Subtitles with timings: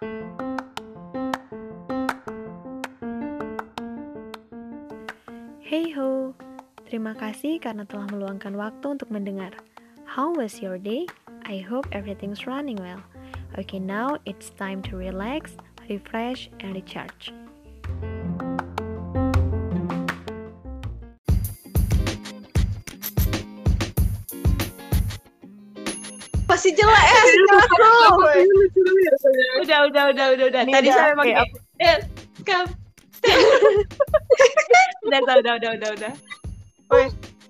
[0.00, 0.08] Hey
[5.92, 6.32] ho,
[6.88, 9.52] terima kasih karena telah meluangkan waktu untuk mendengar.
[10.08, 11.04] How was your day?
[11.44, 13.04] I hope everything's running well.
[13.60, 15.60] Okay, now it's time to relax,
[15.92, 17.36] refresh, and recharge.
[26.48, 27.20] Masih jelek ya
[29.70, 31.60] udah udah udah udah udah tadi udah, saya oke, pakai aku-
[32.42, 32.64] kam
[35.02, 36.12] udah udah udah udah udah udah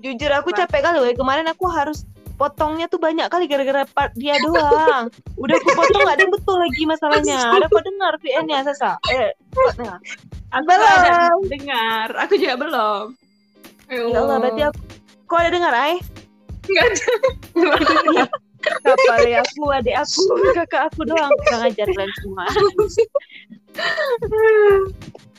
[0.00, 1.12] Jujur aku capek kali weh.
[1.12, 5.12] Kemarin aku harus potongnya tuh banyak kali gara-gara part dia doang.
[5.36, 7.38] Udah aku potong gak ada yang betul lagi masalahnya.
[7.52, 8.96] Ada kok dengar VN-nya Sasa?
[9.12, 9.36] Eh,
[9.76, 10.00] dengar?
[10.50, 10.88] aku Belum.
[10.88, 11.12] ada
[11.46, 13.06] dengar aku juga belum
[13.86, 14.80] Ya Allah, berarti aku
[15.28, 15.94] Kok ada dengar, Ay?
[16.64, 18.24] nggak ada
[18.84, 20.22] Kapal aku, adik aku,
[20.54, 21.32] kakak aku doang.
[21.46, 22.44] Kurang ajar kalian semua.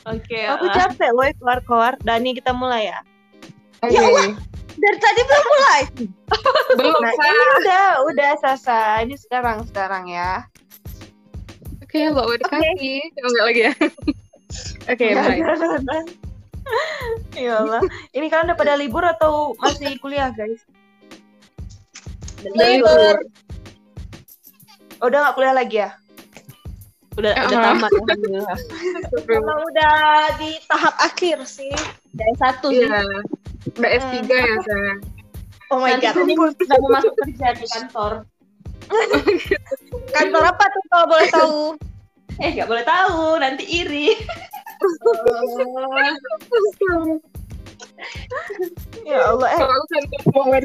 [0.08, 0.74] oke Aku lah.
[0.76, 1.92] capek loh keluar-keluar.
[2.04, 3.00] Dani kita mulai ya.
[3.88, 4.36] ya Allah
[4.72, 5.80] Dari tadi belum mulai.
[6.80, 9.04] belum Nah, ini udah, udah Sasa.
[9.04, 10.48] Ini sekarang, sekarang ya.
[11.84, 13.72] oke mbak mau dikasih oh, enggak lagi ya
[14.96, 15.44] oke Nggak baik.
[17.36, 17.82] Ya Allah.
[18.14, 20.62] Ini kalian udah pada libur atau masih kuliah, guys?
[22.50, 23.16] Libur.
[24.98, 25.90] Oh, udah nggak kuliah lagi ya?
[27.18, 27.64] Udah, udah Uh-uh.
[27.76, 27.90] tamat.
[27.98, 28.58] Alhamdulillah.
[29.28, 29.94] Emang udah
[30.40, 31.72] di tahap akhir sih
[32.14, 32.86] dari satu sih.
[32.86, 33.02] Iya.
[33.78, 34.94] Udah S3 ya, saya.
[35.70, 36.56] Oh my Nanti god.
[36.56, 38.12] udah mau masuk kerja di kantor.
[40.16, 41.60] Kantor apa tuh kalau boleh tahu?
[42.42, 43.38] Eh, nggak boleh tahu.
[43.40, 44.08] Nanti iri.
[49.06, 50.02] Ya Allah, eh, Kalau aku kan
[50.34, 50.64] mau main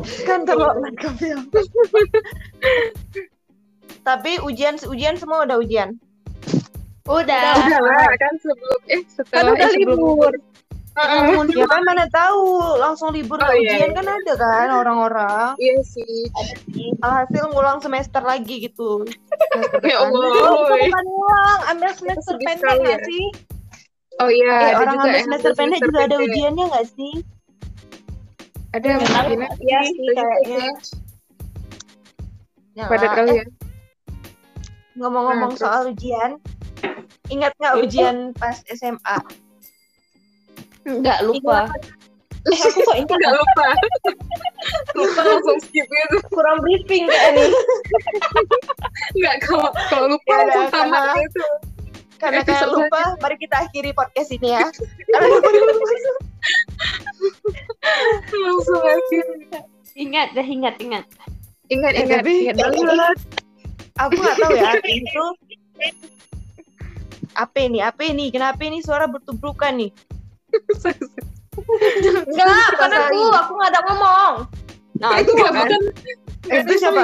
[0.00, 1.28] Aku kantor online cafe.
[4.00, 6.00] Tapi ujian ujian semua udah ujian.
[7.04, 7.52] Udah.
[7.58, 10.34] udah lah kan sebelum eh Kan setelah udah eh, sebelum libur.
[11.50, 12.42] Ya kan mana tahu
[12.76, 13.96] langsung libur Oh, iya, ujian iya.
[13.96, 15.48] kan ada kan orang-orang.
[15.56, 16.28] Iya sih.
[16.98, 19.04] Alhasil ngulang semester lagi gitu.
[19.50, 19.96] Semester Ya.
[19.98, 20.30] Allah.
[20.60, 20.86] woy.
[20.86, 23.06] Bukan uang, ambil semester pendek sekali nggak ya.
[23.06, 23.24] sih?
[24.16, 26.26] Oh iya, Eh, ada orang juga ambil semester pendek juga ada pendek.
[26.28, 27.12] ujiannya nggak sih?
[28.70, 30.66] Ada yang mungkin Iya sih kayaknya.
[32.72, 33.14] Ya padat lah.
[33.16, 33.44] kali Eh, ya.
[34.94, 36.38] ngomong-ngomong Nah, soal ujian,
[37.26, 39.16] ingat nggak ujian pas SMA?
[40.82, 41.66] Enggak lupa.
[42.40, 43.66] Eh, aku kok ingat Enggak lupa.
[44.94, 46.16] lupa langsung skip gitu.
[46.30, 47.50] kurang briefing kayak nih.
[49.12, 51.46] Enggak kalau kalau lupa Ya langsung tamat karena- gitu.
[52.20, 54.68] Karena kalian lupa, mari kita akhiri podcast ini ya.
[55.08, 55.48] Karena lupa
[58.76, 59.24] akhir.
[59.92, 61.04] Ingat deh, ingat, ingat.
[61.66, 63.18] Ingat Eh, ingat tapi- ingat banget.
[64.00, 65.30] aku nggak tahu ya ini tuh
[67.32, 69.92] apa ini apa ini kenapa ini suara bertubrukan nih
[72.24, 74.34] Enggak, Sasa aku, aku nggak ada ngomong.
[74.96, 75.82] nah itu Enggak, kan bukan.
[76.48, 77.02] Eh, itu siapa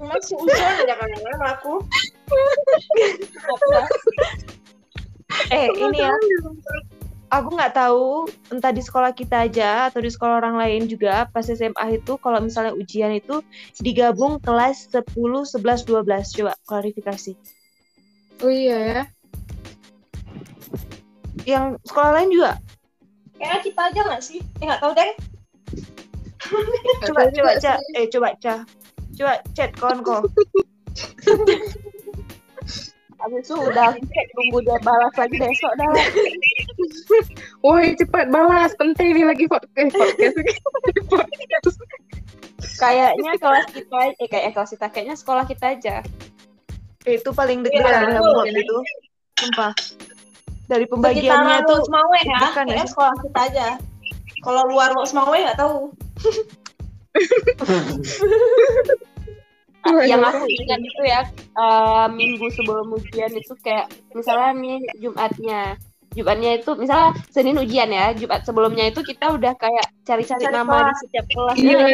[0.00, 1.08] Masih ujian aja kan
[1.44, 1.72] aku.
[5.50, 6.12] eh ini ya
[7.28, 11.44] aku nggak tahu entah di sekolah kita aja atau di sekolah orang lain juga pas
[11.44, 13.44] SMA itu kalau misalnya ujian itu
[13.80, 17.32] digabung kelas 10, 11, 12 coba klarifikasi.
[18.44, 19.02] Oh iya ya.
[21.46, 22.52] yang sekolah lain juga?
[23.40, 24.40] Kayaknya kita aja nggak sih?
[24.60, 25.12] Eh, nggak tahu deh.
[27.08, 28.60] coba coba cah eh coba cah
[29.18, 30.22] coba chat kawan kau
[33.18, 33.90] Habis itu udah
[34.34, 35.90] tunggu dia balas lagi besok dah.
[37.66, 40.38] Woi cepat balas penting nih lagi podcast podcast.
[41.10, 41.82] podcast.
[42.78, 46.06] Kayaknya kelas kita, eh kayak kelas kita, kayaknya sekolah kita aja.
[47.08, 48.36] itu paling dekat betul.
[48.36, 48.76] buat itu
[49.40, 49.72] sumpah
[50.68, 53.80] dari pembagiannya Sekitaran tuh Lux Mawe ya, bukan ya sekolah kita aja.
[54.44, 55.88] Kalau luar Lux Mawe nggak tahu.
[60.04, 65.62] yang aku ingat itu ya eh, minggu sebelum ujian itu kayak misalnya nih Jumatnya.
[66.08, 70.88] Jumatnya itu misalnya Senin ujian ya Jumat sebelumnya itu kita udah kayak cari-cari Cari nama
[70.88, 71.92] di setiap kelas Iya, kali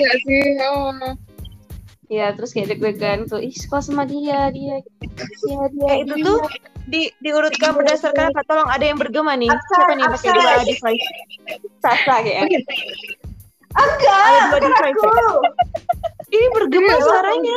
[0.00, 0.44] nggak sih?
[0.64, 1.12] Oh.
[2.04, 4.80] ya terus kayak deg-degan tuh ih sekolah sama dia dia
[5.16, 5.88] dia dia.
[5.88, 6.40] Eh, itu tuh
[6.84, 8.44] di diurutkan berdasarkan apa?
[8.44, 9.48] Tolong ada yang bergema nih.
[9.48, 11.06] Siapa nih pakai dua device
[11.80, 12.60] Sasa kayaknya
[14.52, 15.12] dua device ya?
[16.34, 17.54] Ini bergema suaranya.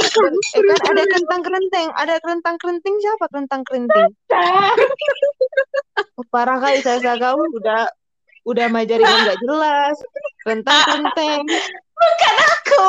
[0.00, 4.08] eh kan ada kentang kerenteng ada kerentang kerenting siapa kerentang kerenting
[6.16, 7.90] oh, parah kali saya saya kau udah
[8.48, 9.96] udah mah jaringan nggak jelas,
[10.48, 11.44] rentang-renteng.
[12.56, 12.88] Aku.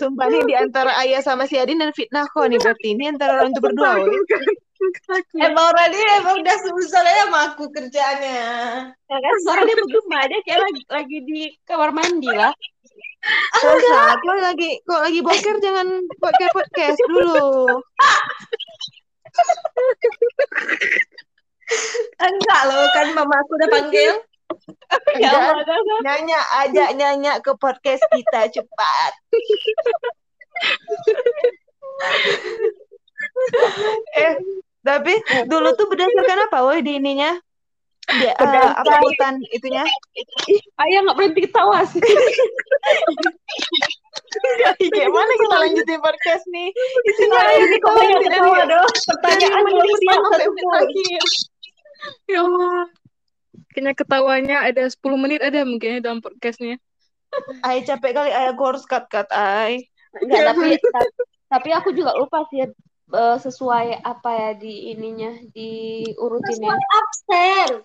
[0.00, 2.88] Sumpah nih di antara ayah sama si Adin dan fitnah kok nih berarti.
[2.96, 3.92] Ini antara orang itu berdua.
[5.40, 8.42] Emang orang ini emang udah susah ya sama aku kerjaannya.
[8.94, 12.52] Ya kan suara dia bergema dia kayak lagi, lagi di kamar mandi lah.
[13.64, 15.88] Saat lo lagi kok lagi boker jangan
[16.20, 17.80] pakai podcast dulu.
[22.20, 24.12] Enggak loh, kan mama aku udah panggil.
[25.16, 25.64] Enggak,
[26.04, 29.12] nyanyi aja nyanyi ke podcast kita cepat.
[34.20, 34.34] eh,
[34.84, 35.16] tapi
[35.48, 37.32] dulu tuh berdasarkan apa woi di ininya?
[38.04, 39.80] Di, eh, apa hutan itunya?
[40.76, 42.04] Ayah nggak berhenti ketawa sih.
[44.92, 46.68] Gimana kita lanjutin podcast nih?
[47.08, 48.90] Isinya Nah, aja ini kok banyak ketawa dong.
[49.08, 50.50] Pertanyaan belum siap satu.
[52.28, 52.84] Ya Allah.
[53.72, 56.76] Kayaknya ketawanya ada 10 menit ada mungkin ya dalam podcastnya.
[57.66, 59.88] Ay capek kali ay aku harus cut cut ay.
[60.20, 61.14] Enggak, tapi ta-
[61.50, 62.62] tapi aku juga lupa sih
[63.10, 66.72] eh, sesuai apa ya di ininya di urutinnya.
[66.72, 67.84] Absen.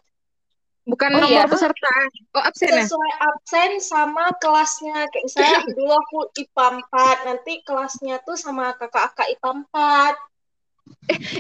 [0.90, 1.46] Bukan Oh, nomor iya.
[1.46, 1.94] peserta.
[2.34, 2.82] Oh, absen ya?
[2.88, 5.06] Sesuai absen sama kelasnya.
[5.14, 10.16] Kayak misalnya dulu aku IPA 4, nanti kelasnya tuh sama kakak-kakak IPA 4.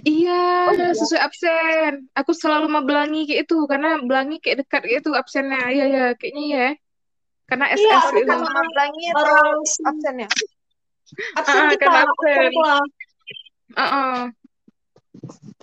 [0.05, 0.93] Iya, Oh, iya.
[0.93, 1.91] sesuai absen.
[2.13, 5.65] Aku selalu mau belangi kayak itu karena belangi kayak dekat gitu absennya.
[5.73, 6.67] Iya, iya, kayaknya ya.
[7.49, 8.29] Karena SS Iya, itu.
[8.29, 9.57] kan Sama pelangi atau Orang
[9.89, 10.29] absennya?
[11.33, 12.85] absen Ah, kita, karena absen absen.
[13.79, 13.91] Kelas.
[13.95, 14.21] Heeh.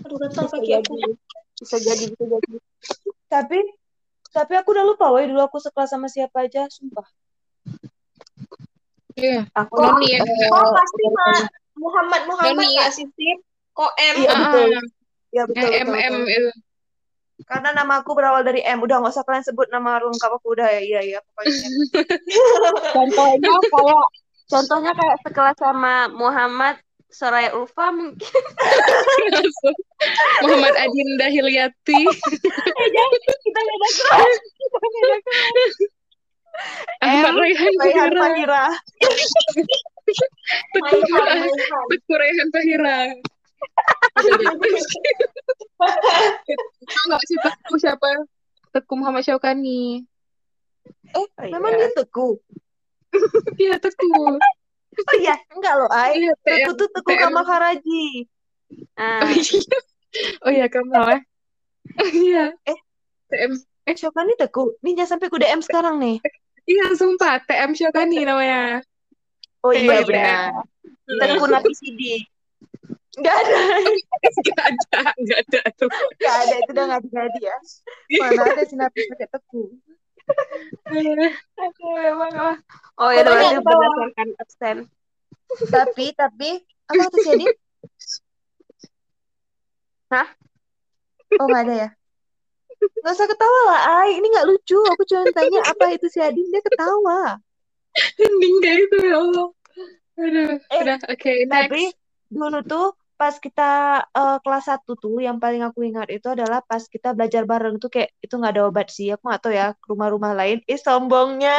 [0.07, 0.95] Aduh, gatal Bisa kaki jadi, aku.
[1.57, 2.57] bisa jadi, bisa jadi.
[3.27, 3.59] Tapi
[4.33, 7.07] tapi aku udah lupa woi dulu aku sekelas sama siapa aja, sumpah.
[9.17, 9.49] Iya.
[9.57, 10.21] Aku Noni ya.
[10.53, 11.49] Oh, pasti mah
[11.81, 13.07] Muhammad Muhammad Doni, nggak sih?
[13.73, 14.15] Kok M?
[14.21, 14.69] Iya, betul.
[14.73, 14.85] Ah,
[15.35, 16.33] Ya betul, yang betul, MM betul.
[16.33, 16.53] itu.
[17.45, 18.81] Karena nama aku berawal dari M.
[18.81, 20.81] Udah nggak usah kalian sebut nama lengkap aku udah ya.
[20.81, 21.69] Iya, iya, pokoknya.
[22.97, 24.07] contohnya kayak
[24.49, 26.77] contohnya kayak sekelas sama Muhammad
[27.07, 28.19] Soraya Ulfa mungkin
[30.43, 32.01] Muhammad Adinda Hilyati.
[33.47, 33.97] kita beda kelas
[37.05, 38.65] Ahmad Raihan Tahira.
[40.73, 42.99] Teguh Raihan Tahira.
[47.07, 48.09] Enggak sih Teguh siapa?
[48.73, 50.05] Teguh Muhammad Syaukani.
[51.13, 52.37] Eh, memang dia Teguh.
[53.63, 54.37] Iya Teguh.
[54.97, 56.25] Oh iya, enggak loh, Ay.
[56.25, 56.73] Iya TM.
[56.73, 57.21] tuh Teguh TM.
[57.29, 58.07] Kamal Karaji.
[58.97, 59.61] ah, Oh iya.
[60.43, 61.21] Oh iya Kamal ya.
[62.01, 62.45] Oh iya.
[62.65, 62.79] Eh.
[63.29, 63.53] TM.
[63.87, 64.75] Eh, Syokani Teguh.
[64.81, 66.17] Nih jangan sampai ku DM sekarang nih.
[66.67, 68.83] Iya sumpah TM Syaukani namanya.
[69.63, 70.03] Oh iya, iya.
[70.03, 70.51] benar.
[71.07, 72.27] Teguh Nabi Sidik.
[73.17, 73.59] Enggak ada.
[74.27, 75.89] Enggak ada, enggak ada tuh.
[75.89, 77.57] Enggak ada, itu udah ngadi-ngadi ya.
[78.21, 79.69] Mana ada si Nabi pakai Teguh.
[80.87, 81.35] Aduh,
[82.03, 82.57] memang lah.
[82.99, 84.77] Oh ya berarti berdasarkan absen.
[85.71, 86.51] Tapi, tapi,
[86.91, 87.55] apa si Adin?
[90.11, 90.29] Hah?
[91.39, 91.89] Oh, nggak ada ya?
[93.03, 94.19] Nggak usah ketawa lah, Ay.
[94.19, 94.79] Ini nggak lucu.
[94.95, 97.39] Aku cuma tanya apa itu si Adin, dia ketawa.
[98.21, 99.49] Ending kayak itu ya Allah.
[100.17, 101.99] Aduh, Eh, udah oke Tapi, next.
[102.33, 106.85] dulu tuh pas kita eh, kelas 1 tuh yang paling aku ingat itu adalah pas
[106.85, 110.37] kita belajar bareng tuh kayak itu nggak ada obat sih aku nggak tahu ya rumah-rumah
[110.37, 111.57] lain ih sombongnya.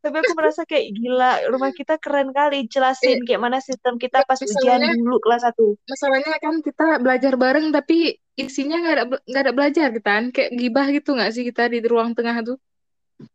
[0.00, 4.40] Tapi aku merasa kayak gila rumah kita keren kali jelasin kayak mana sistem kita pas
[4.40, 9.52] ujian dulu kelas 1 Masalahnya kan kita belajar bareng tapi isinya nggak ada nggak ada
[9.52, 10.32] belajar gitu kan?
[10.32, 12.56] Kayak gibah gitu nggak sih kita di ruang tengah tuh?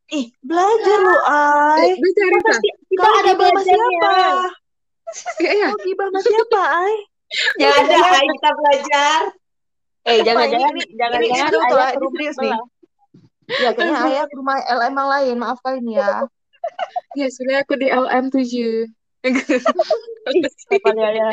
[0.09, 1.21] Ih belajar lo eh,
[1.85, 1.89] ay.
[2.01, 2.53] belajar kita
[2.89, 3.85] kita ada sama siapa?
[3.85, 4.49] Belajarnya.
[5.39, 5.67] iya iya.
[5.69, 6.95] Kau gibah sama siapa ay
[7.59, 9.19] Jangan ada ay, kita belajar.
[10.07, 12.55] Eh jangan-jangan ini serius loh, ayah ini ke rumah serius nih.
[13.63, 15.35] ya kayaknya ayah ke rumah LM yang lain.
[15.35, 16.23] Maaf kali ini ya.
[17.15, 18.87] Ya sudah aku di LM 7
[19.27, 21.29] Apa dia ya?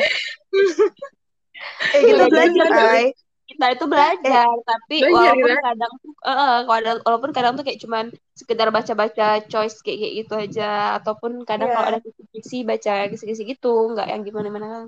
[1.95, 2.67] eh kita belajar.
[2.71, 3.05] ay
[3.45, 5.59] Kita itu belajar, tapi belajar, walaupun ya?
[5.61, 10.13] kadang tuh, eh, eh, kadang- walaupun kadang tuh kayak cuman sekedar baca-baca choice kayak kayak
[10.25, 11.75] gitu aja, ataupun kadang Iya.
[11.77, 14.87] kalau ada kisi-kisi baca kisi-kisi gitu, nggak yang gimana-mana kan.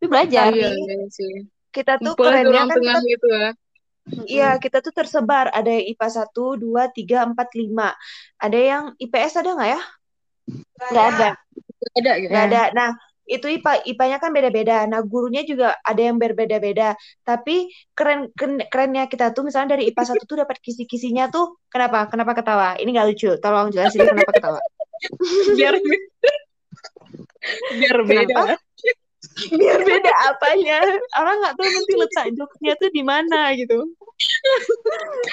[0.00, 0.48] Tapi Oh, belajar.
[0.48, 3.48] iya iya sih kita tuh di kerennya kan tengah kita gitu ya
[4.26, 5.54] Iya, kita tuh tersebar.
[5.54, 7.94] Ada yang IPA 1, 2, 3, 4, 5.
[8.42, 9.80] Ada yang IPS ada nggak ya?
[10.90, 11.30] Nggak ada.
[11.38, 12.62] Nggak ada gitu Nggak ya ada.
[12.74, 12.90] Nah,
[13.30, 14.82] itu IPA, IPA-nya kan beda-beda.
[14.90, 16.98] Nah, gurunya juga ada yang berbeda-beda.
[17.22, 22.10] Tapi keren, keren kerennya kita tuh misalnya dari IPA 1 tuh dapat kisi-kisinya tuh kenapa?
[22.10, 22.74] Kenapa ketawa?
[22.82, 23.30] Ini nggak lucu.
[23.38, 24.58] Tolong jelasin kenapa ketawa.
[25.56, 25.74] biar
[27.72, 28.54] biar beda Kenapa?
[29.48, 30.78] biar beda apanya
[31.16, 33.88] orang nggak tahu nanti letak jokesnya tuh di mana gitu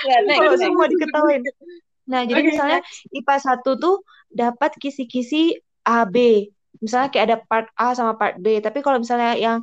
[0.07, 1.43] Ya, next, kalau semua diketawain
[2.07, 2.79] nah jadi Oke, misalnya
[3.11, 3.99] IPA 1 tuh
[4.31, 6.47] dapat kisi-kisi A B
[6.79, 9.59] misalnya kayak ada part A sama part B tapi kalau misalnya yang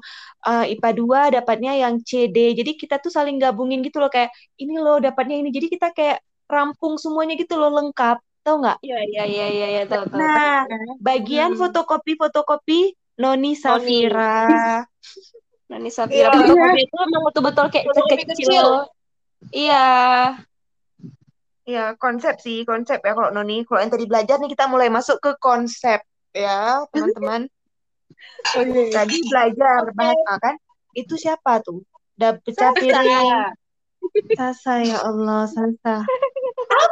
[0.47, 4.31] uh, IPA 2 dapatnya yang C D jadi kita tuh saling gabungin gitu loh kayak
[4.59, 6.19] ini loh dapatnya ini jadi kita kayak
[6.51, 10.21] rampung semuanya gitu loh lengkap tau nggak Iya, iya, iya, iya, iya, tahu, tahu.
[10.21, 10.69] nah
[11.01, 11.61] bagian Hmm.
[11.65, 14.45] fotokopi fotokopi Noni Safira
[15.73, 16.37] Nani Safira Iya.
[16.45, 18.37] fotokopi itu emang betul-betul kayak Fotokopi kecil.
[18.37, 18.67] kecil.
[19.49, 19.87] Iya.
[21.65, 23.65] Ya, konsep sih, konsep ya kalau Noni.
[23.65, 27.49] Kalau yang tadi belajar nih kita mulai masuk ke konsep ya, teman-teman.
[28.59, 28.93] Oke.
[28.93, 30.55] Tadi belajar bahasa kan?
[30.93, 31.83] Itu siapa tuh?
[32.19, 33.55] Udah pecah piring.
[34.37, 36.05] Sasa ya Allah, Sasa.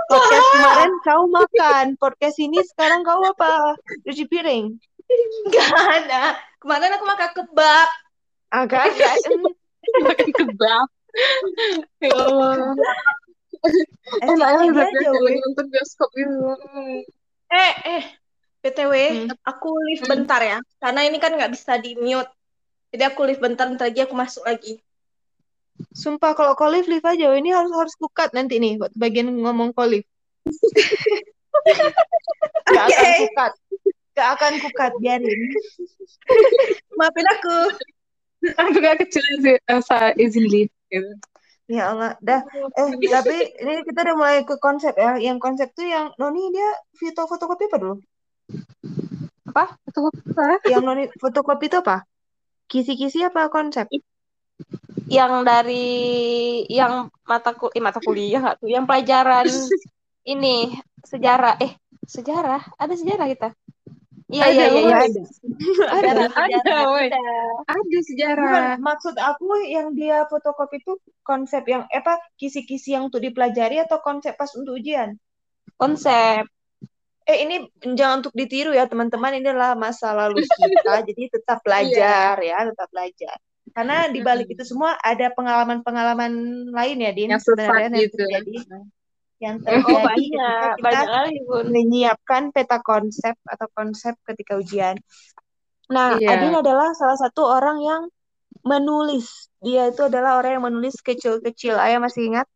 [0.08, 3.76] Podcast kemarin kau makan, podcast ini sekarang kau apa?
[4.06, 4.76] Cuci piring.
[5.52, 6.38] Gak ada.
[6.62, 7.88] Kemarin aku makan kebab.
[8.52, 8.88] Ah, kan?
[10.02, 10.86] Makan kebab.
[12.00, 12.72] Ya Allah.
[14.24, 16.10] Enak ya nonton bioskop.
[17.52, 18.02] Eh, eh.
[18.62, 19.28] BTW, Hmm.
[19.42, 20.58] aku live bentar ya.
[20.78, 22.30] Karena ini kan nggak bisa di mute.
[22.94, 24.78] Jadi aku live bentar, bentar lagi aku masuk lagi.
[25.90, 29.88] Sumpah kalau kau live aja, ini harus harus kukat nanti nih buat bagian ngomong kau
[29.88, 30.06] live.
[32.72, 33.18] Gak akan Oke.
[33.26, 33.52] kukat.
[34.12, 35.40] Gak akan kukat, biarin.
[36.98, 37.56] Maafin aku.
[38.58, 40.72] Aku gak kecil sih, saya izin leave.
[40.90, 41.10] Gitu.
[41.70, 42.42] Ya Allah, dah.
[42.76, 45.16] Eh, tapi ini kita udah mulai ke konsep ya.
[45.16, 47.96] Yang konsep tuh yang Noni dia foto fotokopi apa dulu?
[49.48, 49.76] Apa?
[49.84, 50.64] Itu apa?
[50.64, 52.08] Yang Noni fotokopi itu apa?
[52.70, 53.90] Kisi-kisi apa konsep?
[55.12, 55.86] Yang dari
[56.72, 58.70] yang mata kul eh, mata kuliah tuh?
[58.70, 59.46] Yang pelajaran
[60.32, 60.72] ini
[61.04, 61.60] sejarah.
[61.60, 61.76] Eh,
[62.08, 62.62] sejarah?
[62.80, 63.48] Ada sejarah kita?
[64.32, 64.96] Iya, Ada, iya, iya, iya.
[65.04, 65.22] Ada.
[65.92, 66.80] Ada, sejarah.
[66.88, 67.08] woy.
[67.12, 67.20] Ada.
[67.68, 68.46] Ada sejarah.
[68.48, 73.84] Bukan, maksud aku yang dia fotokopi itu konsep yang eh, apa kisi-kisi yang untuk dipelajari
[73.84, 75.20] atau konsep pas untuk ujian?
[75.76, 76.48] Konsep.
[77.22, 77.56] Eh ini
[77.94, 82.88] jangan untuk ditiru ya teman-teman ini adalah masa lalu kita jadi tetap belajar ya tetap
[82.90, 83.36] belajar
[83.72, 86.32] karena di balik itu semua ada pengalaman-pengalaman
[86.74, 88.16] lain ya Din Yang sebenarnya yang gitu.
[88.20, 88.54] terjadi
[89.42, 90.72] yang Oh, terjadi ketika banyak.
[90.76, 91.06] kita Banyak
[91.72, 94.98] menyiapkan peta konsep atau konsep ketika ujian.
[95.90, 96.38] Nah, Iya.
[96.38, 98.02] Adin adalah salah satu orang yang
[98.62, 99.50] menulis.
[99.58, 101.74] Dia itu adalah orang yang menulis kecil-kecil.
[101.74, 102.46] Ayah masih ingat?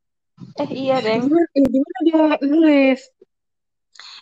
[0.62, 1.26] Eh, iya, Deng.
[1.26, 3.00] Gimana, eh, gimana dia nulis?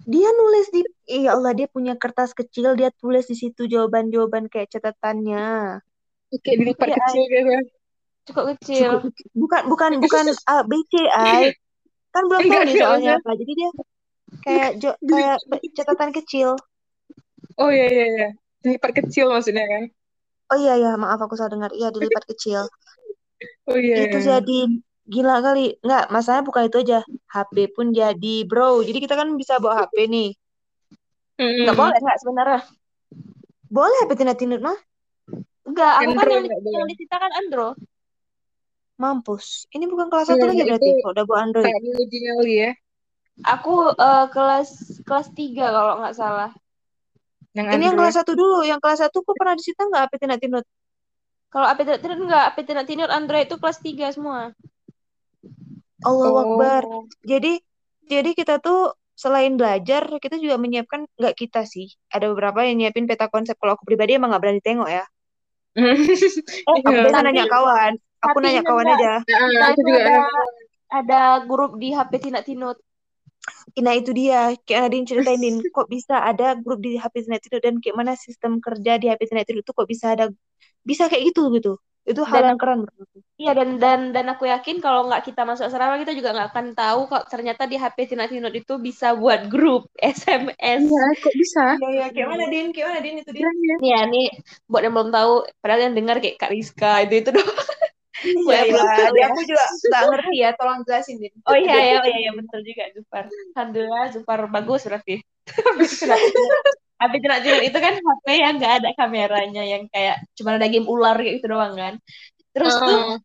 [0.05, 2.77] Dia nulis di, iya Allah, dia punya kertas kecil.
[2.79, 5.81] Dia tulis di situ jawaban-jawaban kayak catatannya.
[6.43, 7.53] Kayak dilipat Iya, kecil gitu.
[8.25, 8.89] Cukup kecil.
[8.89, 9.01] Cukup,
[9.37, 11.53] bukan, bukan, bukan A, B, C, I.
[12.15, 13.31] Kan belum tahu nih soalnya apa.
[13.35, 13.71] Jadi dia
[14.45, 15.37] kayak jo- kayak
[15.75, 16.49] catatan kecil.
[17.61, 18.29] Oh iya iya iya.
[18.65, 19.83] Dilipat kecil maksudnya kan?
[20.53, 21.71] Oh iya ya, maaf aku salah dengar.
[21.75, 22.61] Iya, dilipat kecil.
[23.69, 23.97] Oh iya.
[24.07, 24.29] itu iya.
[24.31, 24.59] jadi
[25.05, 29.61] gila kali nggak masalahnya bukan itu aja HP pun jadi bro jadi kita kan bisa
[29.61, 30.29] bawa HP nih.
[31.37, 32.61] Nggak boleh nggak sebenarnya?
[33.67, 34.79] boleh HP Tina Tinut mah
[35.65, 37.75] Enggak, aku kan yang, nggak yang disita kan Andro.
[38.95, 42.55] mampus ini bukan kelas satu Iya, lagi itu berarti udah bawa Android Tak menguji nyali
[42.55, 42.71] ya.
[43.43, 44.71] Aku eh, kelas
[45.03, 46.51] kelas 3 kalau nggak salah.
[47.51, 47.99] Yang ini yang Android.
[47.99, 50.65] kelas satu dulu yang kelas satu kok pernah disita nggak HP Tina Tinut
[51.51, 54.51] Kalau AP tidak tidak enggak, AP tidak tinur Android itu kelas 3 semua.
[56.09, 57.03] Allahu Akbar Oh.
[57.25, 57.53] jadi
[58.13, 63.07] jadi kita tuh selain belajar kita juga menyiapkan nggak kita sih ada beberapa yang nyiapin
[63.11, 65.05] peta konsep kalau aku pribadi emang nggak berani tengok ya
[65.75, 65.83] Eh,
[66.71, 67.03] aku Iya.
[67.05, 67.93] biasa nanya kawan
[68.25, 68.99] aku tapi nanya kawan enggak.
[69.01, 70.17] aja Ah, Kita aku itu juga ada
[70.95, 72.77] ada grup di HP tidak tinut.
[73.85, 77.61] Nah itu dia, kayak Nadine ceritain Din, kok bisa ada grup di HP Tina Tinut
[77.67, 80.25] dan kayak mana sistem kerja di HP Tina Tinut itu kok bisa ada,
[80.87, 81.73] bisa kayak gitu gitu.
[82.05, 82.81] Itu hal Dan yang keren.
[83.35, 86.67] Iya dan dan dan aku yakin kalau nggak kita masuk asrama kita juga nggak akan
[86.79, 90.87] tahu kalau ternyata di HP Tina Tinut itu bisa buat grup SMS.
[90.87, 91.65] Iya, kok bisa?
[91.81, 93.43] Iya, iya, kayak mana Din, kayak mana Din itu Din.
[93.43, 93.75] Iya, iya.
[93.81, 94.27] Nih ya, nih
[94.71, 97.59] buat yang belum tahu, padahal yang dengar kayak Kak Rizka itu itu doang.
[98.47, 99.27] Buat Iya, iya, ya.
[99.29, 101.33] aku juga nggak ngerti ya, tolong jelasin Din.
[101.49, 103.25] Oh iya ya, oh iya, iya betul juga Zufar.
[103.53, 105.15] Alhamdulillah Zufar bagus berarti.
[107.01, 110.87] HP Tina Tinut itu kan HP yang nggak ada kameranya, yang kayak cuma ada game
[110.87, 111.95] ular kayak gitu doang kan.
[112.55, 113.19] Terus tuh Oh.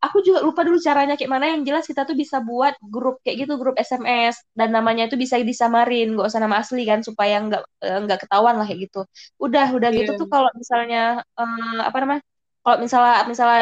[0.00, 3.44] aku juga lupa dulu caranya kayak mana yang jelas kita tuh bisa buat grup kayak
[3.44, 7.62] gitu grup SMS dan namanya itu bisa disamarin gak usah nama asli kan supaya nggak
[7.84, 9.04] eh, nggak ketahuan lah kayak gitu
[9.36, 10.20] udah udah gitu Iya.
[10.20, 12.22] tuh kalau misalnya eh, apa namanya
[12.64, 13.60] kalau misalnya misalnya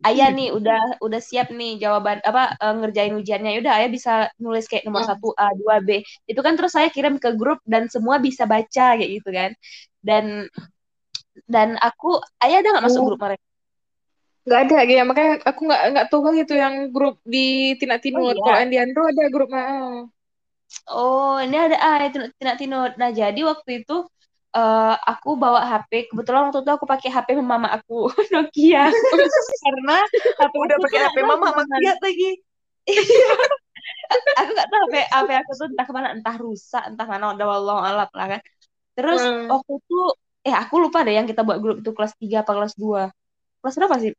[0.00, 4.64] Ayah nih udah udah siap nih jawaban apa eh, ngerjain ujiannya udah Ayah bisa nulis
[4.64, 5.10] kayak nomor Hmm.
[5.12, 8.96] satu A 2 B itu kan terus saya kirim ke grup dan semua bisa baca
[8.96, 9.50] kayak gitu kan
[10.00, 10.48] dan
[11.46, 13.08] dan aku ayah ada nggak masuk Oh.
[13.12, 13.44] grup mereka
[14.46, 17.38] Nggak ada ya, makanya aku nggak nggak tahu kan itu yang grup di
[17.78, 18.34] Tina Tinut.
[18.34, 18.42] iya.
[18.44, 20.08] Kalau yang di Andro ada grup ah.
[20.90, 22.90] Oh, ini ada ah itu Tina Tinut.
[23.00, 23.94] Nah, jadi waktu itu
[24.56, 26.10] eh, aku bawa HP.
[26.10, 28.90] Kebetulan waktu itu aku pakai HP mama aku Nokia
[29.62, 29.96] karena
[30.38, 31.46] HP Udah aku pakai HP mama.
[31.78, 32.30] Kiat lagi.
[34.38, 37.32] Aku nggak tahu HP, HP aku tuh entah ke mana, entah rusak, entah mana.
[37.34, 38.40] Udah wallahu alam lah kan.
[38.98, 39.46] Terus Hmm.
[39.48, 39.98] waktu itu
[40.40, 43.12] eh aku lupa deh yang kita buat grup itu kelas 3 apa kelas 2.
[43.60, 44.12] Kelas berapa sih?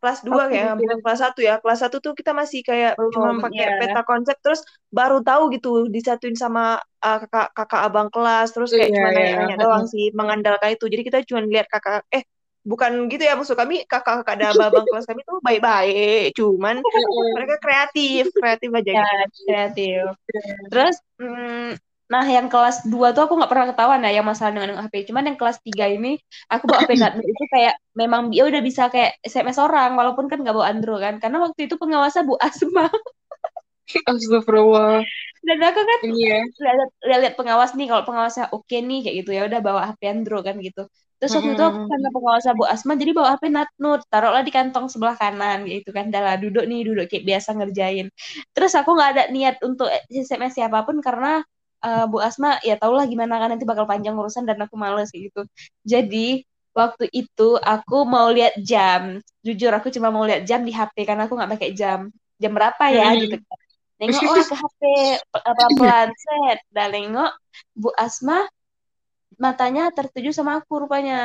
[0.00, 0.80] Kelas 2 Aku kayaknya, juga.
[0.80, 1.54] bukan kelas 1 ya.
[1.62, 3.76] Kelas 1 tuh kita masih kayak cuma Belum, pakai ya.
[3.80, 8.90] peta konsep terus baru tahu gitu disatuin sama uh, kakak kakak abang kelas terus kayak
[8.90, 9.20] Iya, cuma iya.
[9.20, 10.84] nanya-nanya doang sih mengandalkan itu.
[10.88, 12.24] Jadi kita cuma lihat kakak eh
[12.66, 16.82] bukan gitu ya maksud kami kakak-kakak dan abang kelas kami tuh baik-baik, cuman
[17.38, 19.42] mereka kreatif, kreatif aja Ya, gitu.
[19.46, 20.02] kreatif.
[20.72, 24.78] Terus, mm, nah yang kelas 2 tuh aku nggak pernah ketahuan ya yang masalah dengan
[24.78, 25.10] HP.
[25.10, 26.14] Cuman yang kelas 3 ini,
[26.46, 26.92] aku bawa HP
[27.34, 31.18] itu kayak memang dia udah bisa kayak SMS orang, walaupun kan nggak bawa Andro kan.
[31.18, 32.86] Karena waktu itu pengawasnya Bu Asma.
[34.10, 35.02] Astagfirullah.
[35.46, 36.38] Dan aku kan Ini ya.
[36.42, 36.90] lihat
[37.22, 40.58] lihat pengawas nih, kalau pengawasnya oke nih kayak gitu ya udah bawa HP Andro kan
[40.58, 40.90] gitu.
[41.16, 44.86] Terus waktu itu aku karena pengawasnya Bu Asma jadi bawa HP Natnut, taruhlah di kantong
[44.92, 46.10] sebelah kanan gitu kan.
[46.12, 48.06] Dah lah duduk nih, duduk kayak biasa ngerjain.
[48.52, 51.40] Terus aku nggak ada niat untuk SMS siapa pun karena
[51.86, 55.08] eh, Bu Asma ya tau lah gimana kan nanti bakal panjang urusan dan aku males
[55.12, 55.40] kayak gitu.
[55.92, 56.44] Jadi
[56.78, 59.02] waktu itu aku mau lihat jam.
[59.46, 62.00] Jujur aku cuma mau lihat jam di HP karena aku nggak pakai jam.
[62.42, 63.20] Jam berapa ya Hmm.
[63.22, 63.58] gitu kan.
[64.00, 64.80] Nengok wah ke HP
[65.32, 66.58] pelan-pelan set.
[66.74, 67.30] Dan nengok
[67.80, 68.36] Bu Asma
[69.44, 71.16] matanya tertuju sama aku rupanya.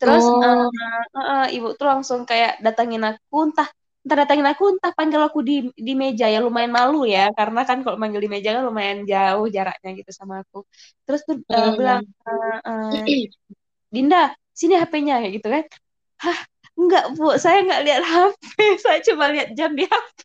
[0.00, 0.40] Terus Oh.
[0.44, 0.64] eh,
[1.18, 3.68] eh, eh, ibu tuh langsung kayak datangin aku entah
[4.06, 5.54] entah datangin aku entah panggil aku di
[5.86, 9.46] di meja ya lumayan malu ya karena kan kalau manggil di meja kan lumayan jauh
[9.56, 10.58] jaraknya gitu sama aku.
[11.06, 11.74] Terus tuh eh, Hmm.
[11.78, 13.26] bilang eh, eh,
[13.94, 14.18] Dinda
[14.60, 15.64] sini HP-nya kayak gitu kan.
[16.24, 16.38] Hah
[16.80, 18.42] enggak bu saya nggak lihat HP
[18.84, 20.18] saya cuma lihat jam di HP.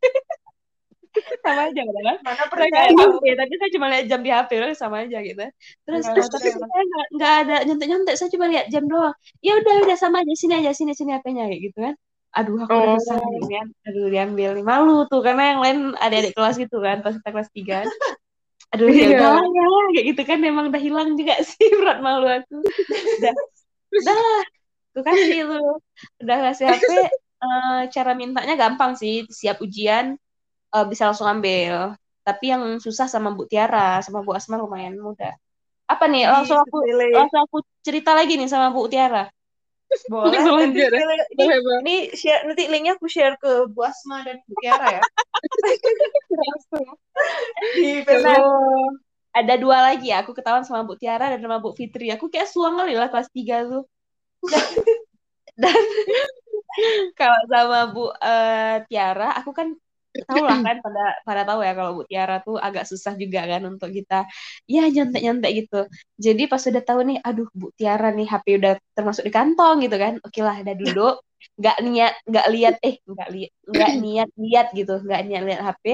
[1.44, 2.18] sama aja kan?
[2.26, 2.92] Mana percaya?
[2.98, 5.42] HP tapi saya cuma lihat jam di HP udah sama aja gitu
[5.86, 9.14] terus Nggak terus tapi saya nggak nggak ada nyontek nyontek saya cuma lihat jam doang
[9.46, 11.96] ya udah udah sama aja sini aja sini sini HP-nya kayak gitu kan
[12.32, 13.20] aduh aku udah Oh.
[13.36, 17.30] nih kan aduh diambil malu tuh karena yang lain adik-adik kelas gitu kan pas kita
[17.30, 17.80] kelas tiga.
[18.72, 19.20] Aduh ya Iya.
[19.20, 19.66] udah ya.
[19.92, 22.64] Kayak gitu kan emang udah hilang juga sih berat malu aku.
[23.20, 23.34] Udah
[23.92, 24.44] udah lah
[24.96, 25.60] tuh kasih lu.
[26.24, 26.90] Udah kasih HP
[27.44, 29.28] eh, cara mintanya gampang sih.
[29.28, 30.16] Siap ujian
[30.72, 32.00] eh, bisa langsung ambil.
[32.24, 35.36] Tapi yang susah sama Bu Tiara sama Bu Asma lumayan mudah.
[35.84, 39.28] Apa nih langsung aku langsung aku cerita lagi nih sama Bu Tiara
[40.08, 40.40] Boleh.
[40.40, 41.82] Nanti, ini, Bang.
[41.84, 45.02] ini share, nanti linknya aku share ke Bu Asma dan Bu Tiara ya.
[47.76, 48.02] Di.
[48.40, 48.88] Oh.
[49.32, 52.52] ada dua lagi ya aku ketahuan sama Bu Tiara dan sama Bu Fitri aku kayak
[52.52, 53.84] suang kali lah kelas 3 tuh
[54.52, 54.68] dan,
[55.60, 55.84] dan
[57.20, 59.76] kalau sama Bu eh, Tiara aku kan
[60.28, 63.62] tahu lah kan pada pada tahu ya kalau Bu Tiara tuh agak susah juga kan
[63.68, 64.28] untuk kita
[64.70, 65.88] ya nyontek gitu.
[66.18, 69.96] Jadi pas udah tahu nih aduh Bu Tiara nih HP udah termasuk di kantong gitu
[69.98, 71.16] kan oke lah udah duduk
[71.58, 75.86] nggak niat nggak lihat eh nggak lihat nggak niat lihat gitu nggak niat lihat HP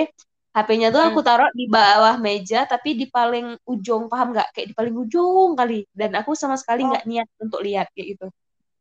[0.58, 4.58] HP-nya tuh aku taruh di bawah meja tapi di paling ujung paham nggak?
[4.58, 5.86] Kayak di paling ujung kali.
[5.94, 6.90] Dan aku sama sekali Oh.
[6.90, 8.26] nggak niat untuk lihat kayak gitu.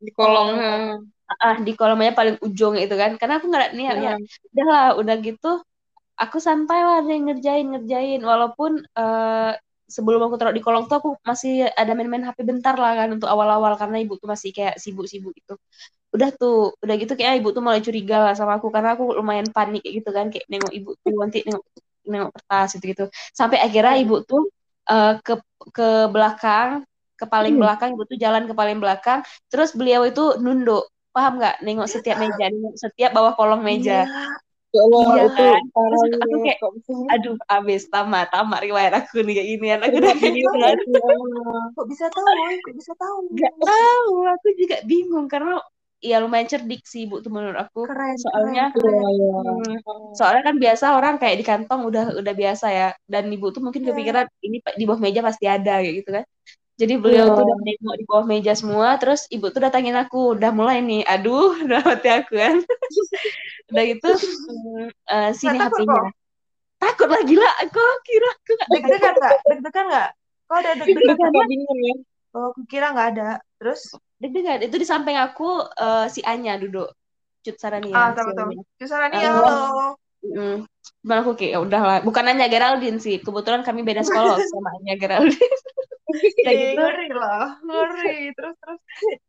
[0.01, 0.57] Di kolong.
[1.43, 3.11] Ah di kolomnya paling ujung itu kan.
[3.19, 4.17] Karena aku nggak niat lihat
[4.53, 5.47] udah lah udah gitu
[6.21, 8.19] aku santai lah deh ngerjain ngerjain.
[8.31, 9.51] Walaupun eh,
[9.95, 13.29] sebelum aku taruh di kolong tuh aku masih ada main-main HP bentar lah kan untuk
[13.33, 13.73] awal-awal.
[13.81, 15.53] Karena ibu tuh masih kayak sibuk-sibuk gitu.
[16.15, 18.67] Udah tuh udah gitu kayak ibu tuh mulai curiga lah sama aku.
[18.75, 21.65] Karena aku lumayan panik kayak gitu kan kayak nengok ibu tuh nanti nengok
[22.07, 23.03] nengok kertas gitu gitu
[23.35, 24.41] sampai akhirnya ibu tuh
[24.91, 25.33] eh, ke
[25.75, 26.69] ke belakang
[27.19, 29.19] ke paling belakang ibu tuh jalan ke paling belakang.
[29.51, 30.85] Terus beliau itu nunduk
[31.17, 31.55] paham nggak?
[31.65, 34.05] Nengok setiap meja nengok setiap bawah kolong meja.
[34.75, 35.63] Ya Allah, Iya itu kan?
[35.73, 36.59] Terus aku kayak,
[37.13, 40.75] aduh abis tamat tamat riwayat aku nih kayak gini aku udah gini kan?
[41.75, 42.31] Kok bisa tahu?
[42.65, 43.17] Kok bisa tahu?
[43.35, 45.53] nggak tahu aku juga bingung karena
[45.97, 47.79] ya lumayan cerdik sih ibu tuh menurut aku.
[47.89, 49.07] Keren, soalnya keren, keren.
[49.17, 52.87] Iya, hmm, soalnya kan biasa orang kayak di kantong udah udah biasa ya.
[53.09, 53.89] Dan ibu tuh mungkin Iya.
[53.95, 56.25] kepikiran ini di bawah meja pasti ada kayak gitu kan
[56.77, 57.35] jadi beliau Iya.
[57.35, 61.01] tuh udah nengok di bawah meja semua terus ibu tuh datangin aku udah mulai nih
[61.03, 62.55] aduh udah mati aku kan
[63.69, 64.09] udah gitu
[65.09, 66.05] eh, sini takut HP-nya kok?
[66.77, 69.35] takut lah gila aku kira aku nggak Deg-degan nggak?
[69.49, 70.09] Deg-degan nggak?
[70.47, 71.17] Kok ada deg-degan?
[71.17, 71.95] Kakak bingung ya.
[72.31, 73.29] Oh, aku kira nggak ada.
[73.57, 73.81] Terus?
[74.21, 76.89] deg-degan itu di samping aku eh, si Anya duduk
[77.41, 78.49] Cut Sarania Ah, si tahu tahu.
[78.53, 78.63] Anya.
[78.77, 79.33] Susana nih, Ah.
[79.33, 79.57] halo.
[80.25, 80.57] Mm.
[81.05, 84.95] Cuman aku kayak ya udahlah bukan Anya Geraldine sih kebetulan kami beda sekolah sama Anya
[84.97, 85.55] Geraldine
[86.07, 88.31] udah Ih, gitu ngeri lah, ngeri.
[88.31, 88.79] Terus terus.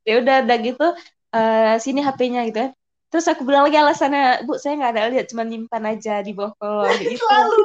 [0.06, 0.86] ya udah udah gitu
[1.34, 2.72] eh, sini HP-nya gitu kan
[3.08, 6.52] terus aku bilang lagi alasannya bu saya nggak ada lihat cuma nyimpan aja di bawah
[6.60, 7.56] kolong gitu Selalu,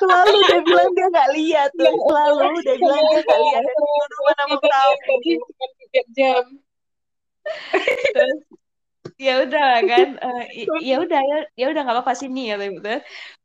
[0.00, 1.92] selalu dia bilang dia nggak lihat tuh.
[1.92, 3.62] Selalu dia bilang dia nggak lihat.
[3.68, 4.92] Dulu mana mau tahu.
[5.20, 6.44] Tiga jam.
[8.16, 8.40] terus
[9.24, 10.06] ya udah kan
[10.60, 12.88] i- ya udah ya ya udah nggak apa-apa sini ya gitu.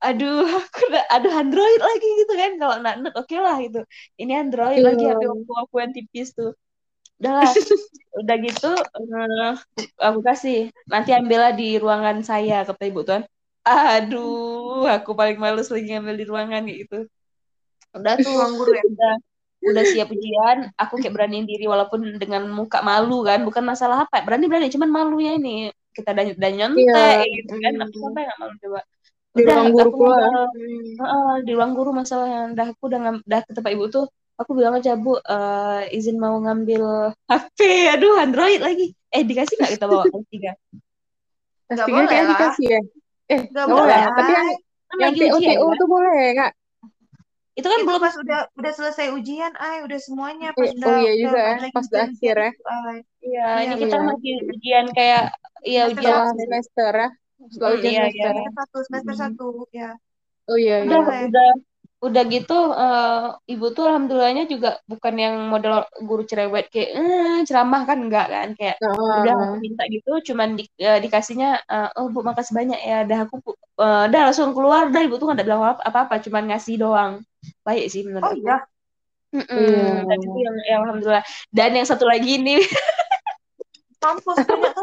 [0.06, 0.34] Aduh
[0.66, 3.78] aku udah aduh Android lagi gitu kan kalau nak oke lah gitu.
[4.22, 5.10] Ini Android lagi Iya.
[5.10, 6.50] HP aku aku yang tipis tuh.
[7.20, 7.52] Udahlah
[8.22, 9.52] udah gitu eh,
[10.08, 10.56] aku kasih.
[10.92, 13.24] Nanti ambillah di ruangan saya kata ibu tuan.
[13.68, 16.96] Aduh aku paling males lagi ngambil di ruangan gitu.
[17.98, 18.84] Udah tuh Ruang guru ya.
[18.90, 19.14] udah
[19.62, 24.22] udah siap ujian aku kayak beraniin diri walaupun dengan muka malu kan bukan masalah apa
[24.22, 26.82] berani berani cuman malunya ini kita dan dan nyontek
[27.24, 27.38] Iya.
[27.38, 28.04] gitu kan aku Hmm.
[28.08, 28.82] sampai nggak malu coba
[29.32, 30.18] Di udah ruang guru aku pula.
[31.00, 34.74] Heeh, di ruang guru masalahnya udah aku udah udah ke tempat ibu tuh aku bilang
[34.76, 36.84] aja bu eh, izin mau ngambil
[37.30, 37.60] HP
[37.92, 40.52] aduh Android lagi eh dikasih nggak kita bawa kelas tiga
[41.64, 42.28] Kelas tiga lah.
[42.28, 42.82] dikasih ya.
[43.30, 43.80] Eh, Nggak boleh.
[43.88, 44.02] boleh.
[44.12, 44.48] Tapi yang
[44.92, 46.52] kan yang ujian TO kan tuh boleh kak.
[47.58, 50.88] Itu kan Itu belum pas udah udah selesai ujian, ay udah semuanya pas Eh, udah
[50.88, 51.56] oh iya udah juga ya.
[51.76, 52.50] Pas udah akhir ya.
[52.52, 52.98] itu, ay.
[53.22, 54.08] ya Iya, ini kita Iya.
[54.10, 55.24] masih ujian kayak
[55.62, 57.08] ya Semester ujian Setelah semester ya.
[57.54, 58.34] Setelah ujian iya iya semester.
[58.34, 59.22] Semester satu, semester Mm.
[59.24, 59.46] satu,
[59.80, 59.90] ya.
[60.50, 61.06] Oh iya udah iya.
[61.06, 61.20] Boleh.
[61.30, 61.48] udah
[62.06, 65.74] udah gitu eh, ibu tuh alhamdulillahnya juga bukan yang model
[66.08, 68.48] guru cerewet kayak eh, ceramah kan enggak kan?
[68.60, 68.78] Kayak
[69.18, 72.96] udah aku Nah, minta gitu cuman di, eh, dikasihnya eh, oh bu makasih banyak ya
[73.10, 73.36] dah aku
[73.84, 74.84] eh, dah langsung keluar.
[74.94, 77.14] Dah ibu tuh nggak ada bilang apa apa cuman ngasih doang.
[77.68, 78.48] Baik sih menurut Oh aku.
[78.48, 78.56] iya,
[79.36, 80.04] Mm-mm, iya.
[80.10, 81.26] dan itu yang, yang alhamdulillah.
[81.58, 82.52] Dan yang satu lagi ini.
[84.02, 84.74] Mampus banyak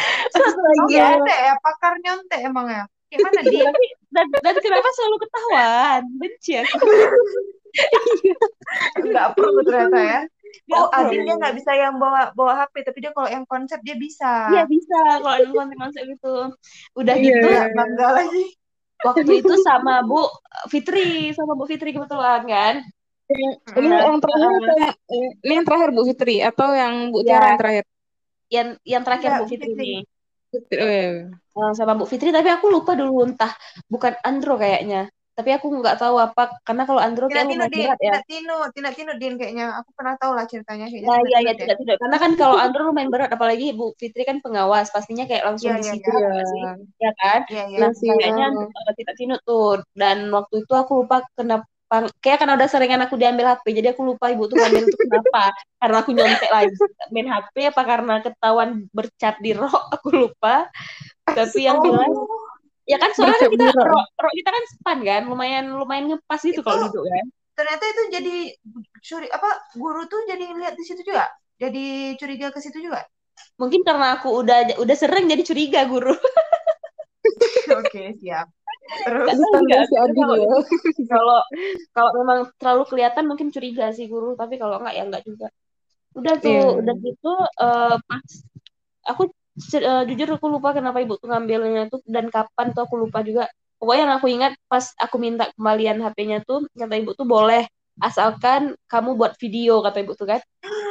[0.32, 1.08] satu Oh lagi ya.
[1.08, 2.82] nyontek ya, pakar nyontek emang ya.
[3.08, 3.64] Gimana Din?
[3.64, 6.76] tapi dan, dan kenapa selalu ketahuan benci aku
[9.00, 10.20] Nggak perlu ternyata ya.
[10.64, 13.80] Nggak Oh, Adin dia nggak bisa yang bawa bawa HP, tapi dia kalau yang konsep
[13.80, 14.48] dia bisa.
[14.48, 16.34] Iya bisa kalau ada konsep-konsep itu.
[16.94, 17.24] Udah Iya.
[17.26, 18.44] gitu Nggak bangga lagi.
[18.98, 20.26] waktu itu sama Bu
[20.66, 22.74] Fitri sama Bu Fitri kebetulan kan.
[23.28, 23.92] Ini Mm.
[23.92, 24.94] yang terakhir atau yang,
[25.38, 27.24] ini yang terakhir Bu Fitri atau yang Bu Ya.
[27.28, 27.84] Tiara yang terakhir?
[28.48, 29.68] Yang yang terakhir Enggak, Bu Fitri
[30.48, 30.76] Fitri.
[30.80, 31.08] Oh iya.
[31.58, 33.50] Eh, sama Bu Fitri tapi aku lupa dulu entah
[33.90, 35.10] bukan Andro kayaknya.
[35.38, 38.10] Tapi aku nggak tahu apa karena kalau Andro kayak Tino lumayan Din, berat ya.
[38.10, 39.66] Tina Tino, Tina Tino Din kayaknya.
[39.82, 41.58] Aku pernah tahu lah ceritanya kayaknya Nah, iya Tino ya deh.
[41.62, 45.46] tidak tidak karena kan kalau Andro lumayan berat apalagi Bu Fitri kan pengawas pastinya kayak
[45.46, 46.26] langsung Iya, di iya, situ iya.
[46.30, 46.62] nggak sih?
[47.02, 47.40] Ya kan?
[47.50, 47.78] Iya, iya.
[47.78, 49.70] Nah, Iya kayaknya uh, tidak tinut tuh.
[49.94, 51.66] Dan waktu itu aku lupa kenapa
[52.20, 55.42] kayak karena udah seringan aku diambil HP, jadi aku lupa ibu tuh ngambil itu kenapa?
[55.80, 56.74] Karena aku nyontek lagi
[57.14, 60.68] main HP apa karena ketahuan bercat di rok, aku lupa.
[61.38, 62.28] Tapi yang jelas Oh,
[62.88, 64.06] ya kan soalnya kita rok.
[64.16, 67.26] rok kita kan span kan, lumayan lumayan ngepas gitu itu kalau duduk kan.
[67.58, 68.36] ternyata itu jadi
[69.02, 71.26] curi apa guru tuh jadi lihat di situ juga.
[71.58, 73.02] Jadi curiga ke situ juga.
[73.58, 76.14] Mungkin karena aku udah udah sering jadi curiga guru.
[77.80, 78.46] Oke, siap.
[79.04, 79.28] Terus
[81.12, 81.38] kalau
[81.92, 85.46] kalau memang terlalu kelihatan mungkin curiga sih guru, tapi kalau enggak ya enggak juga.
[86.16, 86.78] Udah tuh, Iya.
[86.80, 88.28] udah gitu eh, pas
[89.06, 89.22] aku
[89.58, 93.20] se- eh, jujur aku lupa kenapa ibu tuh ngambilnya tuh dan kapan tuh aku lupa
[93.20, 93.50] juga.
[93.78, 97.62] Pokoknya yang aku ingat pas aku minta kembalian HP-nya tuh kata ibu tuh boleh
[97.98, 100.40] asalkan kamu buat video kata ibu tuh kan.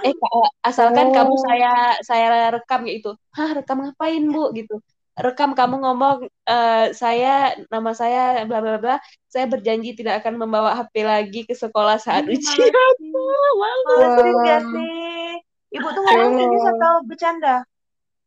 [0.04, 1.42] Eh eh, asalkan kamu Oh.
[1.44, 3.16] saya saya rekam gitu.
[3.36, 4.52] Hah, rekam ngapain, Bu?
[4.52, 4.80] gitu.
[5.18, 8.96] Rekam kamu ngomong eh, saya nama saya bla bla bla.
[9.28, 12.40] Saya berjanji tidak akan membawa HP lagi ke sekolah saat ujian.
[12.40, 13.12] males sih.
[13.56, 13.96] Malu.
[13.98, 14.24] Males Wah.
[14.24, 15.28] juga sih.
[15.68, 16.76] Ibu tuh ngomong serius Emang.
[16.80, 17.56] atau bercanda?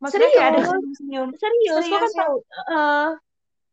[0.01, 0.69] Maksudnya kayak ada Serius.
[0.73, 1.27] senyum-senyum.
[1.37, 2.21] Serius, kok kan Serius ya?
[2.25, 2.35] tahu.
[2.41, 3.03] Heeh.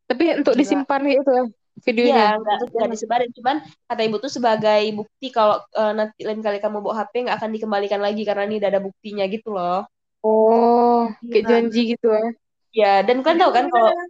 [0.08, 0.60] Tapi untuk Gila.
[0.60, 1.44] disimpan itu ya
[1.86, 2.12] videonya.
[2.12, 3.30] Iya, nggak nggak disebarin.
[3.36, 3.56] Cuman
[3.88, 7.50] kata ibu tuh sebagai bukti kalau eh, nanti lain kali kamu bawa HP nggak akan
[7.54, 9.86] dikembalikan lagi karena ini udah ada buktinya gitu loh.
[10.26, 11.50] Oh, kayak Gila.
[11.50, 12.26] janji gitu ya.
[12.74, 14.04] Ya, dan kan tahu kan kalau gimana?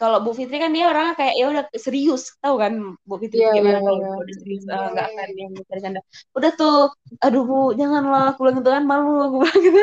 [0.00, 2.72] Kalau Bu Fitri kan dia orangnya kayak ya udah serius, tahu kan
[3.08, 4.10] Bu Fitri Iya, kayak iya, mana kalau iya.
[4.24, 5.40] udah serius eh, nggak iya, akan iya.
[5.44, 6.00] yang bercanda.
[6.36, 6.74] Udah tuh,
[7.24, 9.80] aduh Bu, janganlah aku bilang gitu kan malu aku bilang gitu.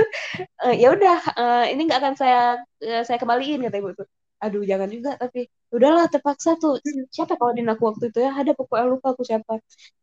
[0.65, 2.39] Eh, ya udah, eh, ini nggak akan saya
[2.82, 4.08] eh, saya kembaliin kata ibu tuh.
[4.43, 5.39] Aduh, jangan juga tapi
[5.75, 6.73] udahlah terpaksa tuh.
[7.15, 8.32] Siapa kalau aku waktu itu ya?
[8.39, 9.51] Ada pokoknya lupa aku siapa.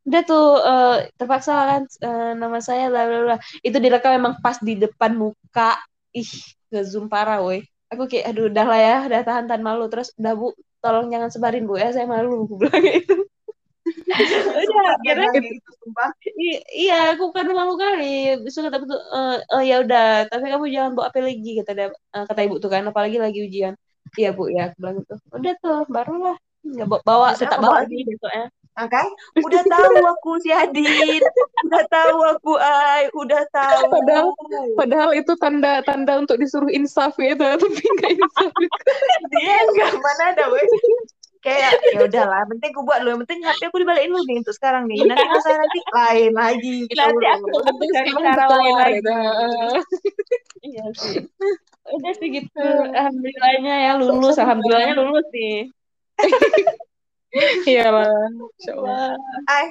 [0.08, 3.36] Udah tuh eh, terpaksa kan eh, nama saya bla bla bla.
[3.66, 5.78] Itu direkam memang pas di depan muka.
[6.14, 6.30] Ih,
[6.70, 7.58] nge-zoom parah woi.
[7.94, 9.84] Aku kayak aduh udah lah ya, udah tahan-tahan malu.
[9.92, 10.46] Terus udah Bu,
[10.82, 13.14] tolong jangan sebarin Bu ya, saya malu aku bilang gitu.
[14.64, 16.08] Udah, akhirnya gitu, sumpah.
[16.24, 20.64] I- iya aku kan malu kali besok kata betul eh oh ya udah tapi kamu
[20.72, 23.74] jangan bawa apa lagi kata dia eh, kata ibu tuh kan apalagi lagi ujian
[24.16, 27.96] iya bu ya aku bilang gitu udah tuh barulah nggak bawa, bawa tetap bawa lagi
[28.08, 29.06] besoknya Nah, kan?
[29.38, 31.22] Udah tahu aku si Adin.
[31.70, 33.86] Udah tahu aku Ai, udah tahu.
[33.86, 34.28] Padahal
[34.74, 38.50] padahal itu tanda-tanda untuk disuruh insaf gitu, tapi nggak insaf.
[39.30, 40.66] dia enggak mana ada weh.
[41.44, 43.04] Kayak ya udahlah, penting aku buat.
[43.04, 44.98] Yang penting HP aku dibalikin dulu nih untuk sekarang nih.
[45.06, 49.00] Nanti masalah nanti lain lagi kita Nanti aku aku cari cara lain lagi.
[50.64, 51.20] Iya sih.
[51.94, 52.66] Udah sih gitu.
[52.90, 54.34] Alhamdulillahnya ya lulus.
[54.40, 55.68] Alhamdulillahnya lulus sih.
[57.66, 58.14] Iya lah,
[58.70, 59.18] Allah.
[59.50, 59.66] Ai.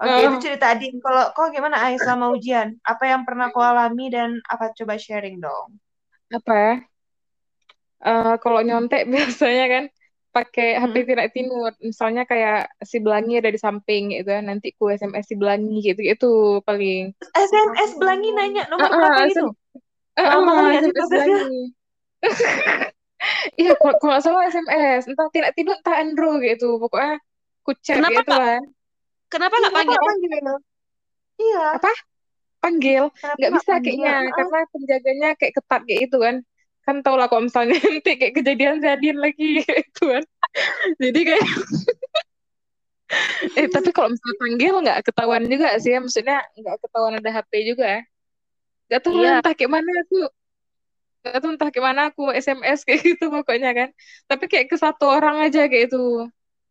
[0.00, 0.32] Oke, Oh.
[0.32, 0.96] itu cerita Adin.
[0.96, 2.72] Kalau kau gimana Ai selama ujian?
[2.80, 5.76] Apa yang pernah kau alami dan apa coba sharing dong?
[6.32, 6.74] Apa ya?
[8.00, 9.84] Eh, kalau nyontek biasanya kan
[10.32, 11.76] pakai HP tidak tinut.
[11.84, 14.48] Misalnya kayak si Belangi ada di samping gitu kan.
[14.48, 17.12] Nanti ku SMS si Belangi gitu gitu paling.
[17.36, 19.46] SMS Belangi nanya nomor ah, berapa gitu?
[20.16, 21.12] Lama eh, kali nggak sih SMS?
[21.12, 21.62] Belangi.
[23.60, 26.80] Iya, kalau nggak salah SMS, entah tidak tinut entah Andro gitu.
[26.80, 27.20] Pokoknya
[27.60, 28.32] ku chat Kenapa gitu.
[29.30, 30.08] Kenapa nggak Kenapa panggil?
[30.08, 30.56] panggil?
[31.40, 31.92] Iya, Apa?
[32.60, 33.04] Panggil.
[33.12, 33.84] Nggak bisa panggil?
[33.84, 36.36] kayaknya Ah, karena penjaganya kayak ketat kayak itu kan.
[36.80, 40.24] Kan tau lah kalau misalnya nanti kayak kejadian jadian lagi kayak itu kan.
[40.96, 41.44] Jadi kayak
[43.58, 45.98] eh tapi kalau misalnya panggil nggak ketahuan juga sih ya.
[46.00, 48.00] Maksudnya nggak ketahuan ada HP juga ya.
[48.90, 49.32] Nggak tahu lah Iya.
[49.40, 50.18] entah kayak mana aku
[51.20, 53.88] nggak tahu entah kayak mana aku SMS kayak gitu pokoknya kan.
[54.28, 55.98] Tapi kayak ke satu orang aja kayak itu.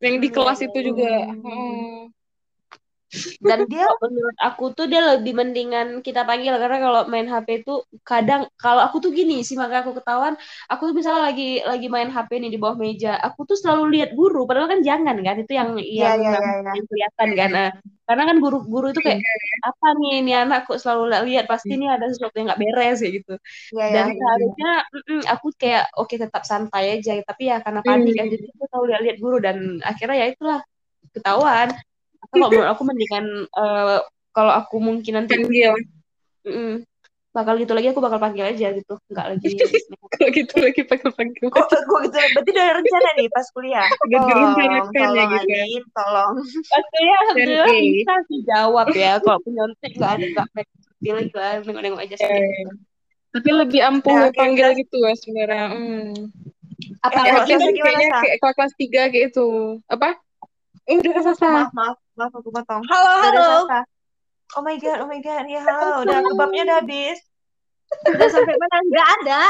[0.04, 1.06] Yang di kelas itu juga.
[1.44, 2.10] Hmm.
[3.42, 7.72] Dan dia menurut aku tuh dia lebih mendingan kita panggil karena kalau main HP itu
[8.06, 10.38] kadang kalau aku tuh gini sih maka aku ketahuan
[10.72, 14.10] aku tuh misalnya lagi lagi main HP nih di bawah meja aku tuh selalu lihat
[14.14, 16.72] guru padahal kan jangan kan itu yang Iya, yang iya, yang, iya, iya.
[16.76, 17.70] yang kelihatan kan Nah,
[18.08, 19.22] karena kan guru-guru itu kayak
[19.70, 21.46] apa nih ini anak kok selalu lihat?
[21.52, 23.34] Pasti ini ada sesuatu yang nggak beres ya gitu.
[23.74, 23.92] Iya, ya.
[23.94, 28.44] dan seharusnya mm-mm, aku kayak oke tetap santai aja tapi ya karena panik ya jadi
[28.54, 30.60] aku selalu lihat-lihat guru dan akhirnya ya itulah
[31.16, 31.68] ketahuan
[32.30, 35.74] kalau menurut aku mendingan eh, kalau aku mungkin nanti Panggil.
[36.46, 36.74] mm,
[37.30, 39.48] bakal gitu lagi aku bakal panggil aja gitu nggak lagi
[40.20, 41.48] Kalau gitu lagi panggil-panggil.
[41.54, 42.18] Kok gue gitu?
[42.18, 43.86] Berarti udah ada rencana nih pas kuliah.
[44.10, 45.64] Tolong, ya tolong gitu ya.
[45.64, 46.34] Adin, tolong.
[46.66, 47.88] Pasti ya alhamdulillah Oke.
[47.94, 50.48] bisa sih jawab ya kalau penyontek nggak ada nggak
[51.00, 52.68] pilih lah nengok-nengok aja sih Eh,
[53.30, 55.66] Tapi lebih ampuh Ya, oke, panggil gitu ya sebenarnya.
[55.70, 56.14] Hmm.
[56.90, 59.48] Eh, Sasa kan gimana, kayaknya kayak kelas kelas tiga kayak itu.
[59.86, 60.10] Apa?
[60.90, 61.48] Eh, udah Sasa.
[61.48, 62.84] Maaf, maaf, maaf aku potong.
[62.92, 63.50] Halo, Udah halo.
[63.64, 63.80] Sasa.
[64.60, 65.48] Oh my god, oh my god.
[65.48, 67.18] Ya halo, udah kebabnya udah habis.
[68.12, 68.78] Udah sampai mana?
[68.92, 69.42] Nggak ada.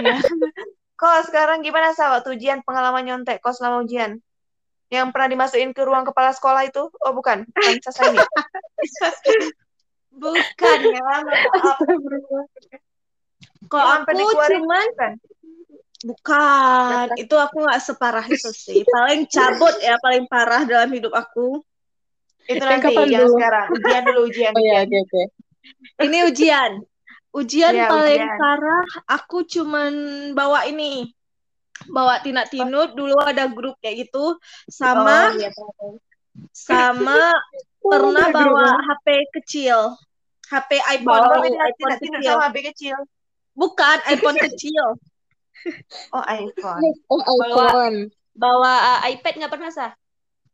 [0.00, 0.16] Iya.
[0.96, 4.16] Kok sekarang gimana Sa waktu ujian pengalaman nyontek kok selama ujian?
[4.88, 6.88] Yang pernah dimasukin ke ruang kepala sekolah itu?
[7.04, 8.18] Oh bukan, bukan Sasa ini.
[10.10, 11.78] Bukan ya, maaf.
[13.70, 14.50] Kalau aku cuman
[14.90, 15.12] bukan?
[16.00, 18.80] Bukan, itu aku nggak separah itu sih.
[18.88, 21.60] Paling cabut ya, paling parah dalam hidup aku.
[22.48, 23.36] Itu nanti, kapan yang dulu?
[23.36, 23.66] sekarang.
[23.76, 24.52] Ujian dulu, ujian.
[24.56, 25.22] Oh iya, oke oke.
[26.02, 26.72] Ini ujian.
[27.30, 28.38] Ujian Iya, paling ujian.
[28.42, 29.92] parah aku cuman
[30.34, 31.14] bawa ini.
[31.88, 34.36] Bawa Tina Tinut dulu ada grup kayak gitu
[34.68, 35.48] sama Oh, iya,
[36.52, 37.16] sama
[37.80, 39.06] pernah bawa HP
[39.40, 39.96] kecil.
[40.50, 42.34] HP iPhone Bawa iPhone tidak kecil.
[42.36, 42.98] sama HP kecil.
[43.56, 44.84] Bukan iPhone kecil.
[46.14, 46.82] Oh, iPhone.
[47.10, 47.98] Oh iPhone.
[48.30, 49.92] bawa uh, iPad nggak pernah sah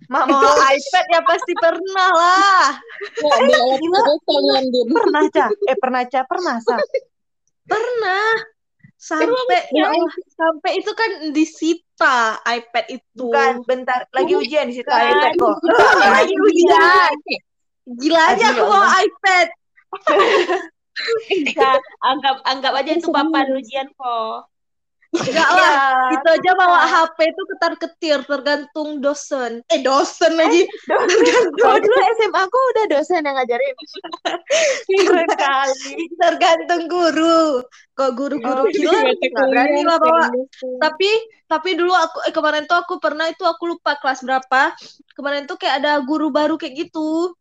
[0.07, 2.69] Mak, Bawa mau iPad ya pasti pernah lah.
[3.17, 4.01] Gila.
[4.69, 4.87] Din.
[4.93, 5.47] pernah, Ca?
[5.49, 6.21] Eh, pernah, Ca?
[6.29, 6.77] Pernah, Sa?
[7.65, 8.31] Pernah.
[8.97, 9.93] Sampai ya
[10.37, 13.29] sampai itu kan disita iPad itu.
[13.29, 14.05] Bukan, bentar.
[14.13, 15.01] Lagi ujian di situ Bukan.
[15.01, 15.57] iPad kok.
[16.21, 17.13] Lagi ujian.
[17.87, 19.49] Gila aja aku ya bawa iPad.
[21.61, 21.77] Nah,
[22.09, 24.49] anggap anggap aja itu papan ujian kok
[25.17, 25.57] Enggak Iya.
[25.57, 26.11] lah.
[26.13, 29.65] Itu aja bawa HP itu ketar-ketir tergantung dosen.
[29.73, 30.69] Eh dosen lagi.
[31.57, 33.75] Kalau dulu SMA aku udah dosen yang ngajarin.
[34.87, 35.93] Keren kali.
[36.21, 37.65] Tergantung guru.
[37.97, 40.29] Kok guru-guru Oh, gila nggak berani lah bawa.
[40.85, 41.11] Tapi
[41.47, 44.77] tapi dulu aku eh, kemarin tuh aku pernah itu aku lupa kelas berapa.
[45.17, 47.33] Kemarin tuh kayak ada guru baru kayak gitu.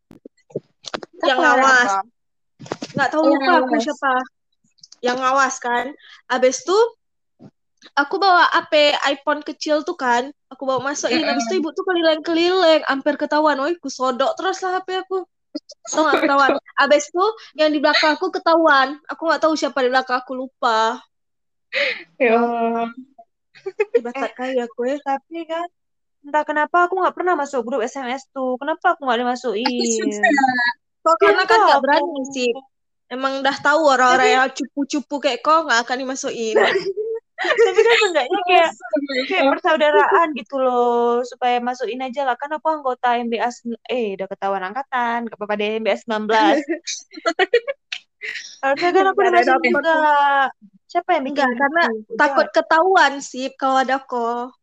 [1.20, 1.90] Yang ngawas.
[2.96, 4.16] nggak tahu lupa aku siapa
[5.04, 5.92] yang ngawas kan
[6.32, 6.78] abis itu
[7.94, 12.82] aku bawa HP iPhone kecil tuh kan aku bawa masukin abis itu ibu tuh keliling-keliling
[12.88, 15.26] hampir ketahuan woi ku sodok terus lah HP aku.
[15.88, 16.50] Tau nggak ketahuan?
[16.76, 21.00] Abis itu yang di belakang aku ketahuan aku nggak tahu siapa di belakang aku lupa.
[22.16, 22.40] Ya.
[23.98, 25.66] batak kaya aku ya Tapi kan,
[26.22, 28.60] entah kenapa aku nggak pernah masuk grup SMS tuh.
[28.60, 30.22] Kenapa aku nggak dimasukin?
[31.06, 32.52] kok karena kan nggak berani sih.
[33.06, 36.58] Emang udah tahu orang-orang yang cupu-cupu kayak kau nggak akan dimasukin
[37.36, 38.70] tapi kan seenggaknya kayak
[39.28, 42.36] kayak persaudaraan gitu loh supaya masukin aja lah.
[42.40, 43.48] Kan aku anggota MBA
[43.92, 46.28] eh udah ketahuan angkatan gak apa-apa deh MBA 19
[48.64, 49.96] harusnya kan aku udah juga.
[50.86, 52.14] Siapa yang bikin Enggak, karena gitu?
[52.14, 54.54] takut ketahuan sih kalau ada kok.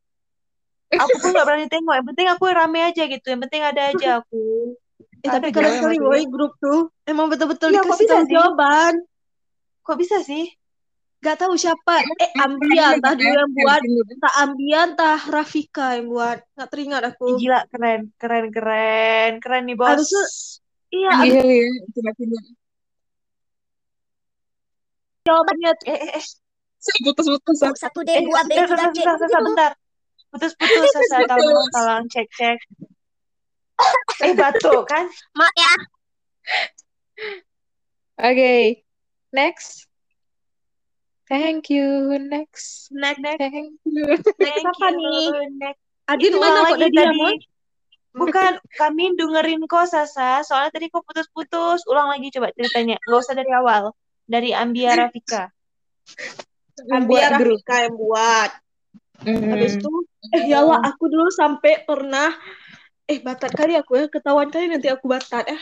[0.94, 4.22] aku pun gak berani tengok yang penting aku rame aja gitu yang penting ada aja
[4.22, 4.78] aku.
[5.24, 9.08] Eh, Ada tapi kalau sekali grup tuh emang betul-betul kok dikasih jawaban.
[9.84, 10.52] kok bisa sih
[11.24, 12.04] Gak tahu siapa.
[12.20, 13.80] Eh, Ambia entah dulu yang buat,
[14.12, 16.44] entah Ambia entah Rafika yang buat.
[16.52, 17.40] Gak teringat aku.
[17.40, 20.30] gila keren keren keren keren nih bos Harusnya-
[20.92, 21.68] Iya, Iya, iya.
[21.90, 22.44] Tidak-tidak.
[25.24, 26.26] jawabannya tuh eh eh eh
[27.00, 27.80] Putus-putus.
[27.80, 29.72] satu eh D dua B bentar tiga bentar C bentar, bentar, bentar.
[30.30, 32.60] putus putus Sasa tolong tolong cek cek
[34.22, 35.74] eh batuk kan Maaf ya
[38.20, 38.84] Oke.
[39.34, 39.90] Next.
[41.34, 42.14] Thank you.
[42.22, 42.94] Next.
[42.94, 44.06] next Thank you.
[44.06, 45.02] next apa you.
[45.02, 45.26] nih?
[45.58, 45.82] Next.
[46.06, 46.98] Adin mana kok tadi.
[47.10, 47.36] Mon?
[48.14, 50.46] Bukan, kami dengerin kok Sasa.
[50.46, 51.90] Soalnya tadi kok putus-putus.
[51.90, 53.02] Ulang lagi coba ceritanya.
[53.02, 53.98] Gak usah dari awal.
[54.30, 55.50] Dari Ambia Rafika.
[56.94, 57.34] Ambia.
[57.34, 58.52] Rafika yang buat.
[59.26, 59.58] Hmm.
[59.58, 59.92] Habis itu,
[60.38, 62.30] eh ya Allah, aku dulu sampai pernah
[63.10, 65.60] eh batat kali aku ya ketahuan kali nanti aku batat ya.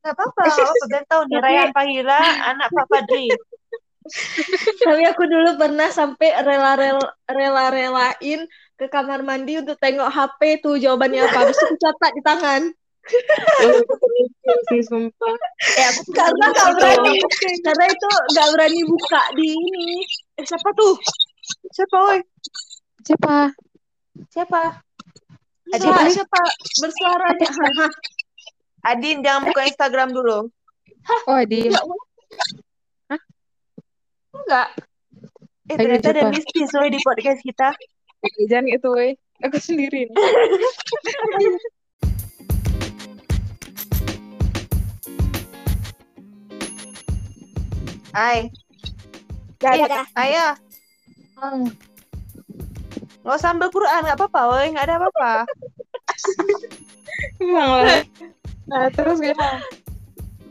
[0.00, 0.42] Gak apa-apa.
[0.48, 0.84] Gak apa-apa.
[0.88, 1.36] Biar tahu nih.
[1.36, 2.20] Tapi- Rayhan Pahila,
[2.54, 3.26] anak Pak Padri.
[4.84, 8.40] Tapi aku dulu pernah sampai rela-rela rela-relain
[8.78, 11.46] ke kamar mandi untuk tengok HP tuh jawabannya apa.
[11.46, 12.62] Habis itu aku catat di tangan.
[14.68, 15.36] sih sumpah.
[15.80, 17.14] Eh, aku Karena gak berani.
[17.64, 19.90] Karena itu gak berani buka di ini.
[20.36, 20.94] Eh siapa tuh?
[21.72, 22.20] Siapa, woi?
[23.02, 23.36] Siapa?
[24.28, 24.62] Siapa?
[25.68, 26.12] Siapa, Adin.
[26.16, 26.42] siapa
[26.80, 27.48] bersuaranya?
[27.48, 27.92] Hah,
[28.94, 30.48] Adin, jangan buka Instagram dulu.
[31.28, 31.68] Oh, di
[34.38, 34.68] Enggak.
[35.68, 36.32] Eh, Ayo, ternyata ada coba.
[36.32, 37.68] mistis woi di podcast kita.
[38.48, 39.10] jangan itu, woi.
[39.44, 40.08] Aku sendiri.
[40.08, 40.16] nih.
[48.10, 48.48] Hai.
[49.58, 50.04] Dah, Eh, dah, dah.
[50.16, 50.52] Ayah.
[53.22, 54.66] Nggak usah ambil Quran, nggak apa-apa, woi.
[54.72, 55.30] Nggak ada apa-apa.
[57.42, 58.02] Emang lah.
[58.68, 59.62] Nah, terus gimana?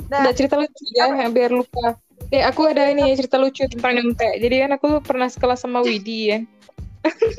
[0.07, 0.23] Dah.
[0.23, 1.97] Udah cerita lucu ya, biar lupa.
[2.27, 4.43] Eh, aku ada ini cerita lucu tentang nyontek.
[4.43, 6.39] Jadi kan aku pernah sekelas sama Widi ya.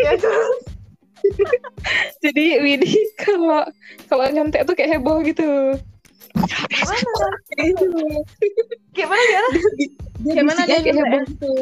[0.00, 0.64] Ya, terus.
[2.24, 3.68] Jadi Widi kalau
[4.08, 5.76] kalau nyontek tuh kayak heboh gitu.
[6.72, 7.28] Gimana?
[7.58, 7.88] Gitu.
[8.96, 9.48] Gimana, gimana?
[10.18, 11.52] Dia Gimana dia kayak heboh gitu.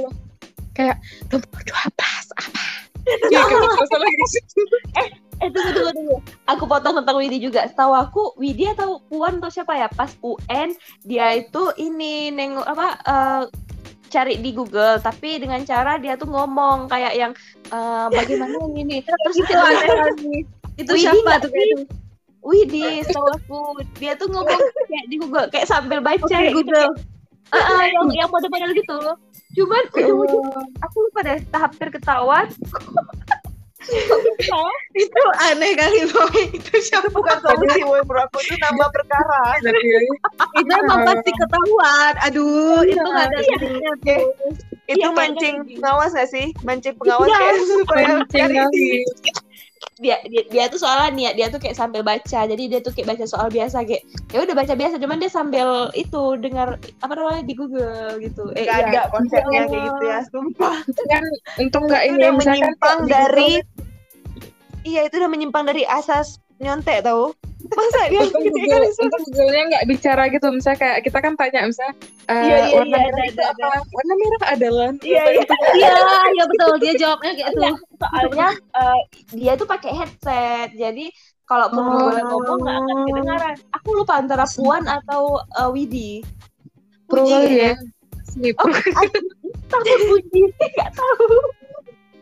[0.77, 0.97] Kayak
[1.33, 2.86] nomor dua pas apa?
[3.07, 4.63] Iya, kayak masalah di situ.
[5.37, 6.17] Eh tunggu tunggu tunggu.
[6.49, 7.69] Aku potong tentang Widi juga.
[7.69, 10.73] Setahu aku Widi atau Puan atau siapa ya pas UN
[11.05, 13.43] dia itu ini nengok apa eh,
[14.09, 17.33] cari di Google tapi dengan cara dia tuh ngomong kayak yang
[17.69, 18.99] eh, bagaimana yang ini.
[19.05, 19.55] Terus Itu.
[20.77, 21.85] Itu Widi siapa tuh kayak itu?
[22.47, 23.61] Widi setahu aku
[23.99, 26.63] dia tuh ngomong kayak di Google kayak sambil baca Oke, gitu.
[26.63, 26.95] Google.
[27.55, 28.99] Ah, ah, yang yang model-model gitu.
[29.57, 30.47] Cuman ujung-ujung
[30.83, 32.47] aku lupa deh hampir ketahuan.
[34.99, 36.59] Itu aneh kali, Boy.
[36.59, 37.07] Itu siapa?
[37.07, 38.03] Bukan solusi, woi.
[38.03, 39.41] Menurut aku itu nambah perkara.
[40.59, 42.13] Itu emang pasti ketahuan.
[42.27, 43.79] Aduh, itu gak ada tuh.
[44.91, 46.47] Itu Iya, mancing pengawas nggak sih?
[46.63, 47.39] Mancing pengawas Iya.
[47.39, 48.51] kayak supaya Mancing.
[49.97, 52.93] Dia, dia dia tuh soalnya nih ya, dia tuh kayak sambil baca jadi dia tuh
[52.93, 57.13] kayak baca soal biasa kayak ya udah baca biasa cuman dia sambil itu dengar apa
[57.17, 58.89] namanya di Google gitu eh Gak iya.
[58.89, 60.77] ada konsepnya kayak gitu ya, sumpah.
[61.09, 61.25] Kan
[61.61, 63.51] untung nggak Itu ini menyimpang dari
[64.87, 67.33] Iya, itu udah menyimpang dari asas nyontek tau.
[67.67, 68.85] Masa dia untung Google,
[69.27, 70.47] Google-nya nggak bicara gitu.
[70.55, 71.95] Misalnya kayak kita kan tanya misalnya
[72.31, 73.79] eh, Iya, iya, warna iya, merah ada, itu ada, apa?
[73.91, 75.45] warna merah adalah Iya, iya.
[75.75, 75.95] Iya,
[76.31, 76.73] iya betul.
[76.79, 77.61] Dia jawabnya kayak itu.
[77.97, 79.01] soalnya eh,
[79.35, 80.69] dia tuh pakai headset.
[80.75, 81.05] Jadi
[81.43, 82.07] kalau pun Oh.
[82.07, 83.55] boleh ngomong nggak akan kedengaran.
[83.83, 86.11] Aku lupa antara Puan atau eh, Widi.
[87.07, 87.75] Puji ya.
[88.37, 88.69] ya oh
[89.73, 91.39] tapi Puji nggak tahu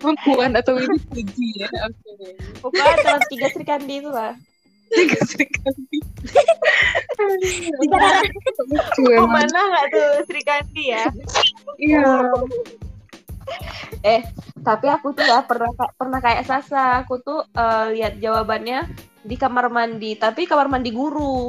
[0.04, 1.68] perempuan atau ini puji ya?
[1.88, 2.36] Oke.
[2.60, 4.36] Pokoknya antara tiga Sri Kandi itu lah.
[4.92, 5.98] Tiga sekali
[8.68, 9.48] lucu Oh, emang.
[9.48, 11.04] Mana nggak tuh Sri Kandi ya?
[11.80, 12.12] iya.
[14.04, 14.20] Eh,
[14.60, 17.00] tapi aku tuh ya pernah pernah kayak Sasa.
[17.04, 18.84] Aku tuh eh, lihat jawabannya
[19.24, 21.48] di kamar mandi, tapi kamar mandi guru.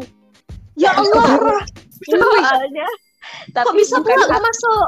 [0.80, 1.64] Ya Allah,
[2.03, 2.88] Soalnya
[3.51, 4.88] tapi kok bisa bukan pula masuk?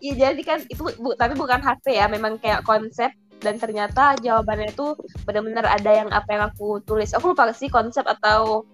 [0.00, 4.72] Iya, jadi kan itu bu, tapi bukan HP ya, memang kayak konsep dan ternyata jawabannya
[4.72, 7.12] itu benar-benar ada yang apa yang aku tulis.
[7.16, 8.68] Aku lupa sih konsep atau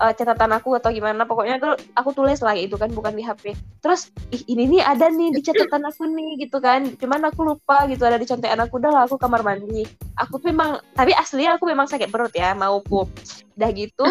[0.00, 1.24] eh, catatan aku atau gimana.
[1.24, 3.56] Pokoknya tuh aku tulis lagi itu kan bukan di HP.
[3.80, 7.88] terus ih ini nih ada nih di catatan aku nih gitu kan cuman aku lupa
[7.88, 9.88] gitu ada di contekan aku udah lah aku kamar mandi
[10.20, 13.08] aku memang tapi aslinya aku memang sakit perut ya mau pup
[13.56, 14.04] udah gitu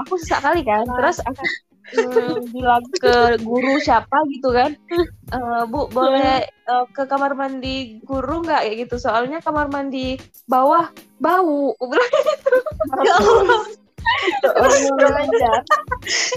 [0.00, 1.44] aku sesak kali kan terus aku
[1.94, 4.74] hmm, bilang ke guru siapa gitu kan
[5.30, 10.18] "Eh, bu boleh eh, ke kamar mandi guru nggak kayak gitu soalnya kamar mandi
[10.50, 10.90] bawah
[11.22, 12.56] bau bilang gitu
[15.36, 15.54] Ya.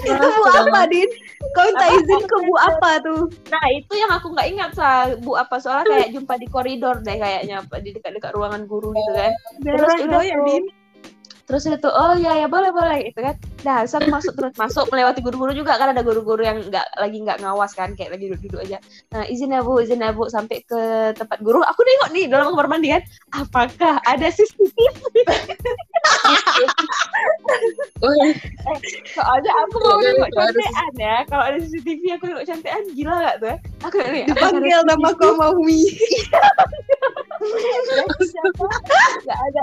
[0.02, 1.10] Itu bu apa, Din?
[1.54, 3.22] Kau minta izin ke bu apa tuh?
[3.48, 4.88] Nah itu yang aku nggak ingat sa
[5.22, 9.32] bu apa soalnya kayak jumpa di koridor deh kayaknya di dekat-dekat ruangan guru gitu kan.
[9.62, 10.64] Terus udah ya, Din.
[11.50, 13.34] Terus itu oh ya ya boleh boleh gitu kan.
[13.60, 17.18] Dah terus aku masuk terus masuk melewati guru-guru juga kan ada guru-guru yang nggak lagi
[17.18, 18.78] nggak ngawas kan kayak lagi duduk-duduk aja.
[19.10, 20.80] Nah izin ya bu izin ya bu sampai ke
[21.12, 21.58] tempat guru.
[21.60, 23.02] Aku nengok nih dalam kamar mandi kan.
[23.34, 24.76] Apakah ada CCTV?
[28.00, 28.14] Wah,
[29.16, 30.54] Soalnya aku mau Iya, nengok itu harus.
[30.54, 31.16] cantekan ya.
[31.26, 33.56] Kalau ada CCTV aku nengok cantekan gila gak tuh?
[33.84, 35.80] Aku nih Dipanggil nama kau Maumi.
[39.24, 39.62] Gak ada.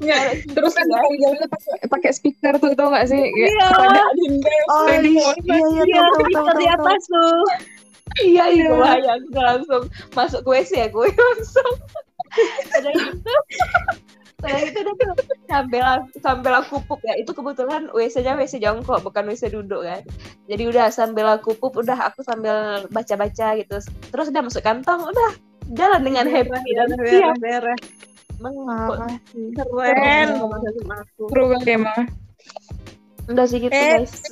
[0.00, 0.20] Nggak,
[0.56, 3.20] terus kan pakai pakai speaker tuh tau gak sih?
[3.20, 3.68] Iya.
[4.72, 5.28] Oh, iya.
[5.44, 7.42] Iya iya Iya, speaker di atas tuh.
[8.18, 9.82] Iya iya bahaya aku langsung
[10.16, 11.74] masuk ke WC ya gue langsung.
[12.80, 13.34] Udah gitu.
[14.38, 15.84] Udah gitu udah tuh sambil
[16.22, 20.02] sambil aku pup ya itu kebetulan WC-nya WC jongkok bukan WC duduk kan.
[20.48, 23.76] Jadi udah sambil aku pup udah aku sambil baca-baca gitu.
[23.84, 25.30] Terus udah masuk kantong udah
[25.74, 27.34] jalan dengan happy dan siap.
[27.40, 27.82] beres.
[28.38, 28.98] Mengikut.
[29.74, 30.28] Keren.
[31.18, 32.06] Seru banget emang.
[33.28, 34.22] Udah sih gitu Eh, guys.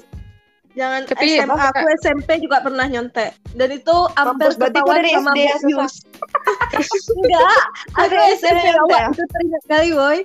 [0.76, 3.32] Jangan Tapi SMA, aku SMP juga pernah nyontek.
[3.56, 5.94] Dan itu hampir ketahuan dari sama SD ya, Bu Yus.
[7.16, 7.60] Enggak,
[7.96, 9.08] aku SMP ya?
[9.08, 10.18] itu teringat kali, boy.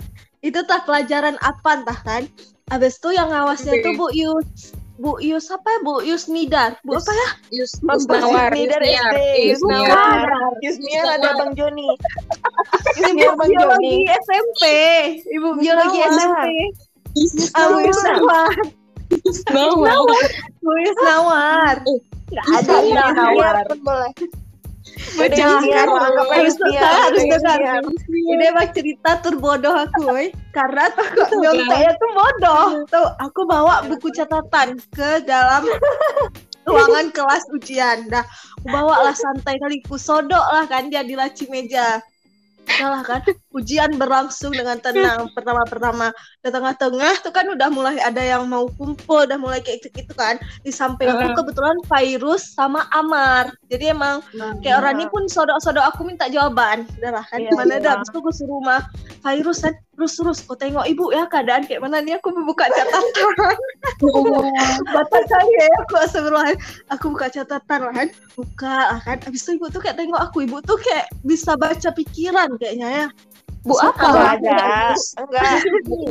[0.44, 2.24] Itu tah pelajaran apa entah kan.
[2.68, 4.76] Habis itu yang ngawasnya tuh Bu Yus.
[5.02, 5.80] Bu Yus apa ya?
[5.82, 6.78] Bu Yus Nidar.
[6.86, 7.30] Bu apa ya?
[7.50, 9.18] Yus Mampus, Nawar, Yusni dari Yusniar, SD,
[9.50, 9.90] Yusniar.
[9.90, 10.54] Yusniar.
[10.62, 11.90] Yusniar ada Bang Joni.
[13.02, 13.96] Yusniar Ibu Bang Joni.
[14.06, 14.64] SMP.
[15.26, 16.14] Ibu biologi Nawar.
[16.14, 16.48] SMP.
[17.58, 18.54] Ah, Bu Yus Nawar.
[19.50, 19.98] Nawar.
[20.62, 21.76] Bu Yus Nawar.
[21.82, 23.34] Ada Yusniar yang nawar.
[23.34, 24.12] Yusniar pun boleh.
[24.22, 24.41] Udah
[25.12, 25.88] Jangan.
[26.32, 27.82] Harus dengar, harus udah dengar.
[27.84, 27.84] Yusniar.
[28.10, 30.28] Ini emang cerita terbodoh aku, woy.
[30.56, 32.66] Karena tuh kok nyonteknya tuh bodoh.
[32.90, 35.68] Tuh, aku bawa buku catatan ke dalam
[36.70, 38.08] ruangan kelas ujian.
[38.08, 38.24] Nah,
[38.62, 39.84] aku bawa lah santai kali.
[39.86, 42.00] Ku sodok lah kan dia di laci meja.
[42.62, 43.26] Salah kan,
[43.58, 45.34] ujian berlangsung dengan tenang.
[45.34, 50.14] Pertama-pertama, di tengah-tengah tuh kan udah mulai ada yang mau kumpul, udah mulai kayak gitu
[50.18, 50.42] kan.
[50.66, 53.54] Di samping aku kebetulan Virus sama Amar.
[53.70, 54.26] Jadi emang
[54.66, 56.90] kayak orang ini pun sodok-sodok aku minta jawaban.
[56.98, 57.46] Udah lah kan.
[57.46, 57.86] Iya, mana iya.
[57.86, 57.94] dah?
[58.02, 58.90] Itu aku suruh rumah
[59.22, 62.18] virus kan terus terus kau tengok ibu ya keadaan kayak mana nih?
[62.18, 63.54] Aku membuka catatan.
[64.98, 66.58] Batas saya aku astagfirullah
[66.90, 68.08] aku buka catatan lah kan.
[68.34, 69.22] Buka lah kan.
[69.22, 73.08] Habis itu ibu tuh kayak tengok aku ibu tuh kayak bisa baca pikiran kayaknya ya
[73.62, 74.38] Bu apa?
[74.38, 74.92] ada.
[75.22, 75.62] Enggak.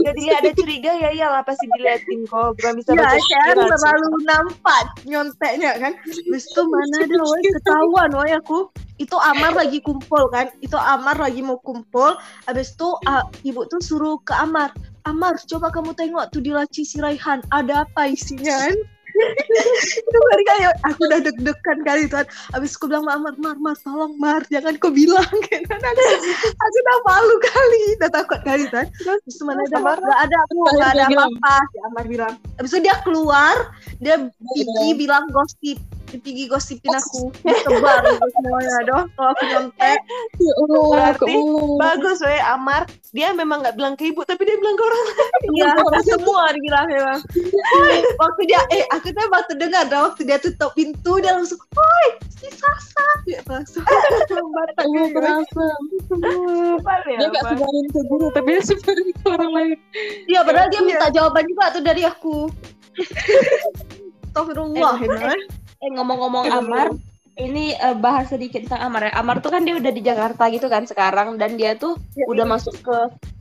[0.06, 2.54] Jadi ada curiga ya iyalah pasti diliatin kok.
[2.54, 3.66] Bukan bisa ya baca pikiran.
[3.74, 8.58] terlalu nampak nyonteknya kan habis itu mana ada woy ketahuan woy aku
[9.00, 12.14] itu Amar lagi kumpul kan itu Amar lagi mau kumpul
[12.46, 14.70] habis itu ah, ibu tuh suruh ke Amar
[15.08, 18.76] Amar coba kamu tengok tuh di laci si Raihan ada apa isinya kan
[20.00, 24.14] itu kali kali aku udah deg-degan kali tuh habis aku bilang Amar Mar Mar tolong
[24.16, 25.26] Mar jangan kau bilang.
[25.46, 26.02] Gitu aku,
[26.50, 29.96] aku udah malu kali udah takut kali kan terus mana ada Amar?
[29.98, 31.54] nggak ada aku nggak ada apa-apa.
[31.70, 32.34] Si Amar bilang.
[32.58, 33.56] Habis itu dia keluar
[34.00, 35.78] dia pergi bilang gosip
[36.18, 37.70] pergi gosipin aku itu
[38.34, 40.00] semuanya doh kalau aku nyontek
[40.40, 41.34] Ya Berarti.
[41.76, 42.88] Bagus weh Amar.
[43.12, 45.02] Dia memang nggak bilang ke ibu tapi dia bilang ke orang
[45.54, 45.70] iya
[46.06, 47.18] semua dia bilang memang
[48.16, 52.06] waktu dia eh aku tuh waktu dengar dah waktu dia tutup pintu dia langsung oi
[52.30, 53.84] si Sasa dia langsung
[55.12, 55.66] kerasa.
[57.10, 57.18] lain.
[57.20, 59.76] Dia gak sebarin ke guru, tapi dia sebarin ke orang lain.
[60.28, 62.36] Iya, padahal dia minta jawaban juga tuh dari aku.
[64.30, 65.42] Astagfirullah, emang.
[65.80, 66.92] Eh ngomong-ngomong Amar,
[67.40, 69.12] ini eh, bahas sedikit tentang Amar ya.
[69.16, 71.96] Amar tuh kan dia udah di Jakarta gitu kan sekarang dan dia tuh
[72.28, 72.98] udah masuk ke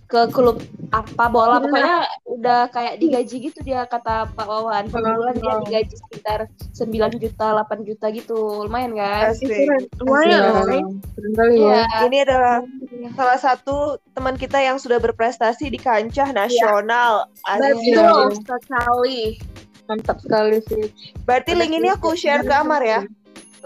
[0.09, 0.57] ke klub
[0.89, 1.61] apa bola.
[1.61, 4.89] Pokoknya udah kayak digaji gitu dia kata Pak Wawan.
[4.89, 6.39] Per bulan dia digaji sekitar
[6.73, 8.65] 9 juta 8 juta gitu.
[8.65, 9.37] Lumayan kan?
[10.01, 10.65] Lumayan,
[11.53, 11.85] ya.
[12.09, 12.65] Ini adalah
[13.13, 17.29] salah satu teman kita yang sudah berprestasi di kancah nasional.
[17.45, 17.93] Asik.
[17.93, 18.33] Betul.
[18.41, 19.37] Sekali.
[19.89, 20.93] Mantap sekali sih.
[21.25, 23.01] Berarti link ini aku share ke Amar ya.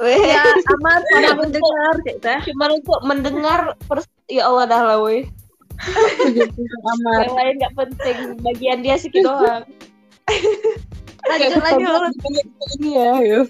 [0.01, 0.41] Ya,
[0.79, 2.31] amat pada mendengar gitu.
[2.49, 5.27] Cuma untuk mendengar pers- ya Allah dah lah woi.
[6.97, 7.27] Amar.
[7.27, 9.67] Yang lain nggak penting, bagian dia sih doang.
[11.23, 12.11] Lanjut, lanjut.
[12.79, 13.41] Ini ya, ya.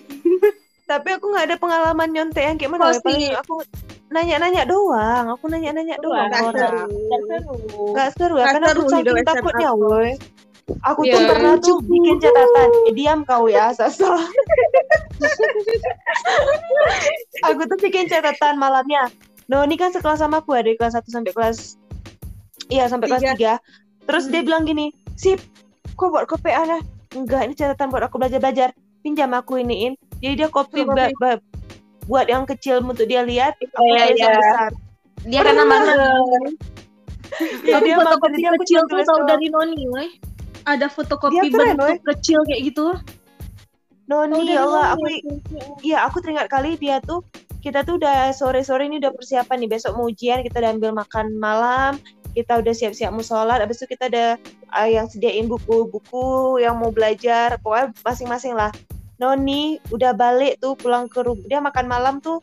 [0.85, 2.93] Tapi aku nggak ada pengalaman nyontek yang kayak mana.
[2.93, 3.01] Pasti.
[3.01, 3.55] Paling aku
[4.13, 5.25] nanya-nanya doang.
[5.33, 6.53] Aku nanya-nanya doang orang.
[6.53, 6.85] seru.
[6.85, 7.53] Nggak seru.
[7.97, 9.85] Gak seru ya, karena aku seru saking takutnya, aku.
[9.89, 10.11] woi.
[10.63, 11.13] Aku Iya.
[11.13, 12.69] tuh pernah tuh bikin catatan.
[12.87, 14.07] Eh, diam kau ya, Sasa.
[17.43, 19.11] aku tuh bikin catatan malamnya.
[19.47, 21.75] No, ini kan sekelas sama aku dari kelas 1 sampai kelas
[22.71, 23.59] Iya, sampai kelas 3.
[24.03, 25.43] Terus dia bilang gini, "Sip,
[25.93, 26.79] kok buat kopi ana?"
[27.11, 28.71] Enggak, ini catatan buat aku belajar-belajar.
[29.03, 29.99] Pinjam aku iniin.
[30.17, 31.43] Jadi dia kopi Suruh ba- ba-
[32.03, 34.39] buat yang kecil untuk dia lihat, aku Iya, tulis yang iya.
[34.39, 34.71] besar.
[35.23, 35.97] Dia karena mager.
[37.63, 38.27] Ya, Tapi dia aku
[38.63, 40.07] kecil cuma tuh tahu dari Noni, woi.
[40.63, 42.87] Ada fotokopi Dia keren, bentuk kecil kayak gitu.
[44.07, 45.05] Noni, dari ya Allah, aku.
[45.83, 47.23] Iya, aku teringat kali dia tuh
[47.63, 49.69] kita tuh udah sore-sore ini udah persiapan nih.
[49.71, 51.95] Besok mau ujian kita udah ambil makan malam
[52.33, 54.25] kita udah siap-siap mau sholat habis itu kita ada
[54.73, 58.73] uh, yang sediain buku-buku yang mau belajar pokoknya masing-masing lah.
[59.21, 62.41] Noni udah balik tuh pulang ke rumah dia makan malam tuh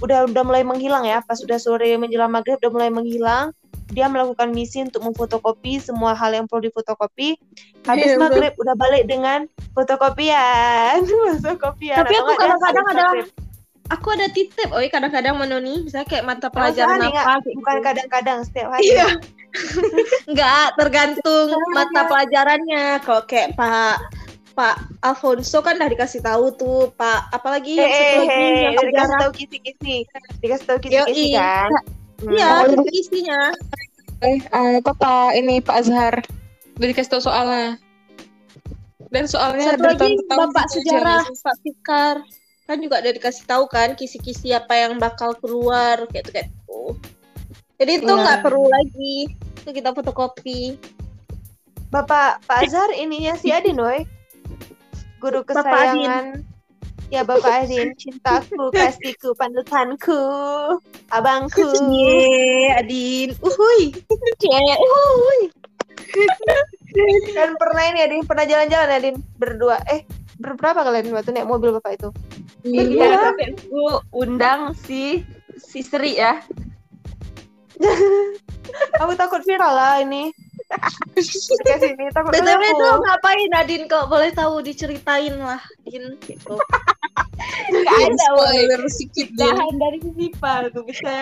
[0.00, 1.20] udah udah mulai menghilang ya.
[1.20, 3.52] Pas udah sore menjelang maghrib udah mulai menghilang
[3.88, 7.40] dia melakukan misi untuk memfotokopi semua hal yang perlu difotokopi
[7.84, 8.22] habis Iya, betul.
[8.22, 9.38] maghrib udah balik dengan
[9.72, 11.04] fotokopian
[11.40, 13.06] fotokopian Tapi aku kadang-kadang ada
[13.88, 17.86] aku ada titip, oi kadang-kadang menoni, misalnya kayak mata pelajaran apa bukan gitu.
[17.88, 19.06] kadang-kadang setiap hari Iya.
[20.28, 21.72] Enggak, tergantung Iya.
[21.72, 22.84] mata pelajarannya.
[23.00, 23.96] Kalau kayak Pak
[24.52, 28.60] Pak Alfonso kan udah dikasih tahu tuh, Pak apalagi eh yang satu eh lagi eh
[28.60, 29.96] yang dikasih tahu kisi-kisi
[30.42, 31.70] dikasih tahu kisi-kisi kan
[32.18, 32.34] Hmm.
[32.34, 33.54] Iya, itu isinya.
[34.18, 36.14] Eh, eh, apa Pak ini Pak Azhar
[36.74, 37.78] udah dikasih tahu soalnya.
[39.08, 41.22] Dan soalnya Satu dari lagi tahun ke tahun Bapak sejarah?
[41.30, 42.16] Pak Fikar
[42.68, 46.80] kan juga udah dikasih tahu kan kisi-kisi apa yang bakal keluar kayak gitu kayak gitu.
[47.80, 48.20] Jadi itu Iya.
[48.20, 50.76] nggak perlu lagi itu kita fotokopi.
[51.88, 54.04] Bapak Pak Azhar ininya si Adin woi
[55.22, 56.44] guru Bapak kesayangan
[57.08, 60.20] ya Bapak Adin cintaku kasihku panutanku
[61.08, 63.32] abangku Ye, Adin.
[63.40, 63.96] Uhuy.
[64.40, 65.40] Cie, uhuy.
[67.36, 70.04] dan pernah ini Adin pernah jalan-jalan Adin berdua eh
[70.38, 72.10] berberapa kalian waktu naik mobil Bapak itu
[72.66, 75.22] Iya, tapi aku undang si
[75.56, 76.42] si Sri ya.
[79.00, 80.34] aku takut viral lah ini
[81.64, 82.74] kayak sini takut BTW aku.
[82.76, 86.58] itu ngapain Adin kok boleh tahu diceritain lah Adin gitu.
[87.68, 88.66] Gak ada, woi.
[88.66, 89.44] Spoiler sedikit dia.
[89.48, 91.12] Bahan dari sisipal tuh bisa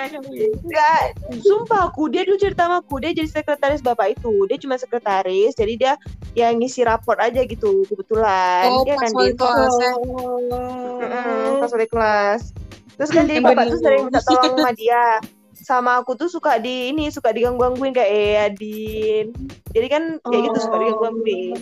[0.59, 1.01] Enggak,
[1.39, 5.53] sumpah aku dia dulu cerita sama aku dia jadi sekretaris bapak itu dia cuma sekretaris
[5.53, 5.93] jadi dia
[6.35, 9.93] yang ngisi raport aja gitu kebetulan Oh, dia pas kan wali dia kelas ya.
[11.59, 12.41] Pas wali kelas
[12.97, 15.03] terus kan jadi Yang bapak tuh sering minta tolong sama dia
[15.57, 19.27] sama aku tuh suka di ini suka diganggu-gangguin kayak eh Adin
[19.71, 21.57] jadi kan kayak gitu suka diganggu-gangguin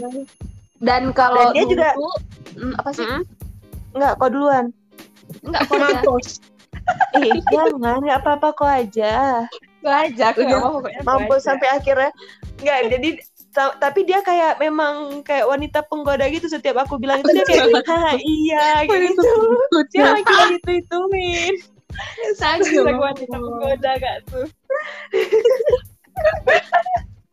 [0.77, 2.15] Dan kalau Dan dia dulu juga- tuh,
[2.55, 3.07] hmm, apa sih?
[3.07, 3.23] Mm-mm.
[3.95, 4.67] Enggak kau duluan
[5.41, 5.79] Enggak kok.
[5.81, 6.29] Mampus.
[7.17, 9.47] eh jangan nggak apa-apa kau aja
[9.81, 11.47] Aku aja, aku nggak mau aku mampus aja.
[11.53, 12.11] sampai akhirnya
[12.61, 13.09] nggak jadi
[13.53, 17.69] ta- tapi dia kayak memang kayak wanita penggoda gitu setiap aku bilang itu dia kayak
[18.21, 19.33] iya gitu
[19.93, 21.55] dia lagi gitu ituin
[22.91, 24.47] aku wanita menggoda gak tuh?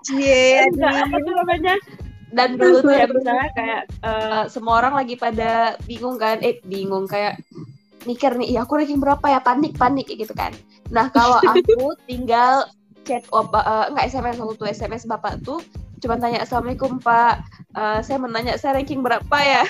[0.05, 1.75] Cie, Enggak, apa tuh namanya?
[2.31, 7.05] Dan dulu tuh ya misalnya kayak eh, semua orang lagi pada bingung kan, eh bingung
[7.05, 7.39] kayak
[8.07, 10.55] mikir nih, ya aku ranking berapa ya panik panik gitu kan.
[10.89, 12.65] Nah kalau aku tinggal
[13.03, 15.59] chat oh, ba- eh, enggak SMS waktu tuh SMS bapak tuh
[16.01, 19.63] cuma tanya assalamualaikum pak, Eh, saya menanya saya ranking berapa ya?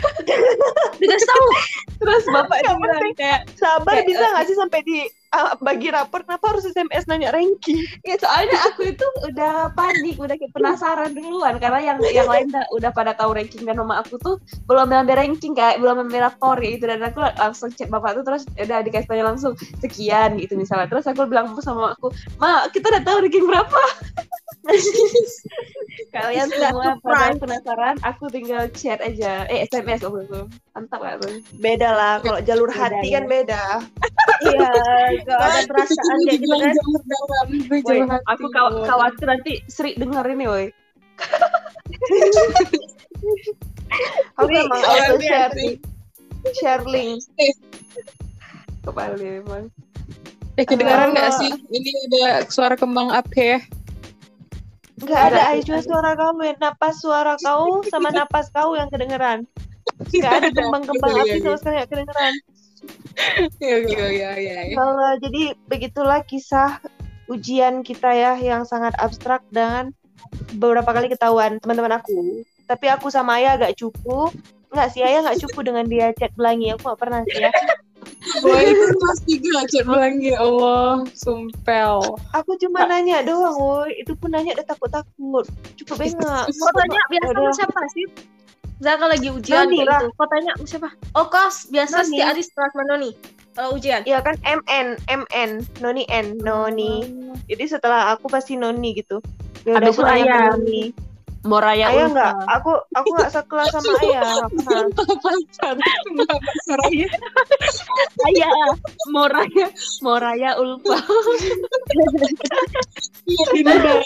[0.98, 1.48] Dikasih tahu.
[2.02, 4.98] Terus bapak Nggak bilang kayak sabar Kayak, bisa nggak sih sampai di
[5.32, 10.36] ah, bagi rapor kenapa harus SMS nanya ranking Ya soalnya aku itu udah panik, udah
[10.36, 11.58] kayak penasaran duluan.
[11.62, 14.36] Karena yang yang lain udah, udah pada tahu ranking dan nama aku tuh
[14.68, 16.86] belum ambil ranking kayak belum ambil rapor gitu.
[16.88, 20.90] Dan aku langsung chat bapak tuh terus ya udah dikasih tanya langsung sekian gitu misalnya.
[20.92, 22.12] Terus aku bilang sama aku
[22.42, 23.82] ma kita udah tahu ranking berapa?
[26.16, 29.48] Kalian semua pada penasaran aku tinggal chat aja.
[29.48, 30.42] Eh SMS waktu itu.
[30.76, 31.34] Mantap gak tuh?
[31.60, 33.14] Beda lah kalau jalur Beda, hati ya.
[33.20, 33.64] kan beda.
[34.42, 34.70] Iya,
[35.24, 36.74] kalau ada perasaan kayak gitu kan.
[37.82, 40.66] Woy, aku kaw- khawatir nanti Sri denger ini woi.
[44.40, 45.78] Aku emang auto sharing
[46.58, 47.22] share link.
[48.82, 49.70] Kepala emang.
[50.58, 51.38] Eh kedengaran nggak Oh.
[51.38, 51.52] sih?
[51.70, 53.60] Ini ada suara kembang api ya.
[55.02, 56.54] nggak ada cuma suara kamu ya.
[56.58, 59.46] Napas suara kau sama napas kau yang kedengeran.
[60.10, 62.34] Nggak ada kembang-kembang api sama sekali nggak kedengeran
[63.62, 64.76] Iya iya iya iya.
[64.76, 66.82] Kalau jadi begitulah kisah
[67.30, 69.94] ujian kita ya yang sangat abstrak dan
[70.58, 72.44] beberapa kali ketahuan teman-teman aku.
[72.66, 74.32] Tapi aku sama Ayah agak cukup
[74.72, 76.72] nggak sih ayah nggak cukup dengan dia chat belangi.
[76.72, 77.52] Aku nggak pernah sih ya.
[78.46, 82.02] Wah itu kelas tiga chat lagi Allah sumpel.
[82.34, 83.92] aku cuma nanya doang woi.
[84.00, 85.46] Itu pun nanya udah takut takut
[85.78, 88.06] cukup bengak Kau tanya biasa sama siapa sih?
[88.82, 90.02] Zaka lagi ujian lah.
[90.02, 90.06] gitu.
[90.18, 90.90] Kau tanya sama siapa?
[91.14, 92.08] Oh kos biasa Noni.
[92.10, 93.12] setiap hari setelah sama Noni.
[93.54, 94.02] Kalau ujian.
[94.10, 95.52] Iya kan MN MN
[95.84, 96.94] Noni N Noni
[97.46, 99.22] jadi setelah aku pasti Noni gitu
[99.68, 100.56] ya Habis aku itu ayah.
[100.58, 100.84] Noni
[101.42, 104.88] Moraya ayah nggak aku aku nggak sekelas sama ayah pernah
[106.70, 107.10] Soraya.
[108.30, 108.54] Ayah.
[109.10, 109.66] Moraya.
[110.06, 111.02] Moraya Ulfa.
[113.58, 113.98] Ini udah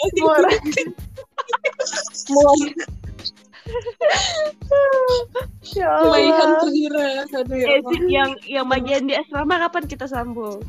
[5.76, 7.06] ya Maihan Allah Tuhira.
[7.26, 10.62] Aduh ya yang yang bagian di asrama kapan kita sambung?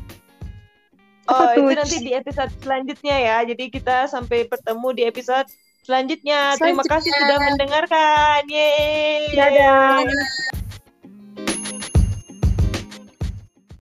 [1.28, 1.68] Oh, tuh?
[1.68, 3.36] itu nanti di episode selanjutnya ya.
[3.44, 5.44] Jadi kita sampai bertemu di episode
[5.84, 6.56] selanjutnya.
[6.56, 8.48] Terima kasih sudah mendengarkan.
[8.48, 9.36] Yeay.
[9.36, 10.08] Dadah.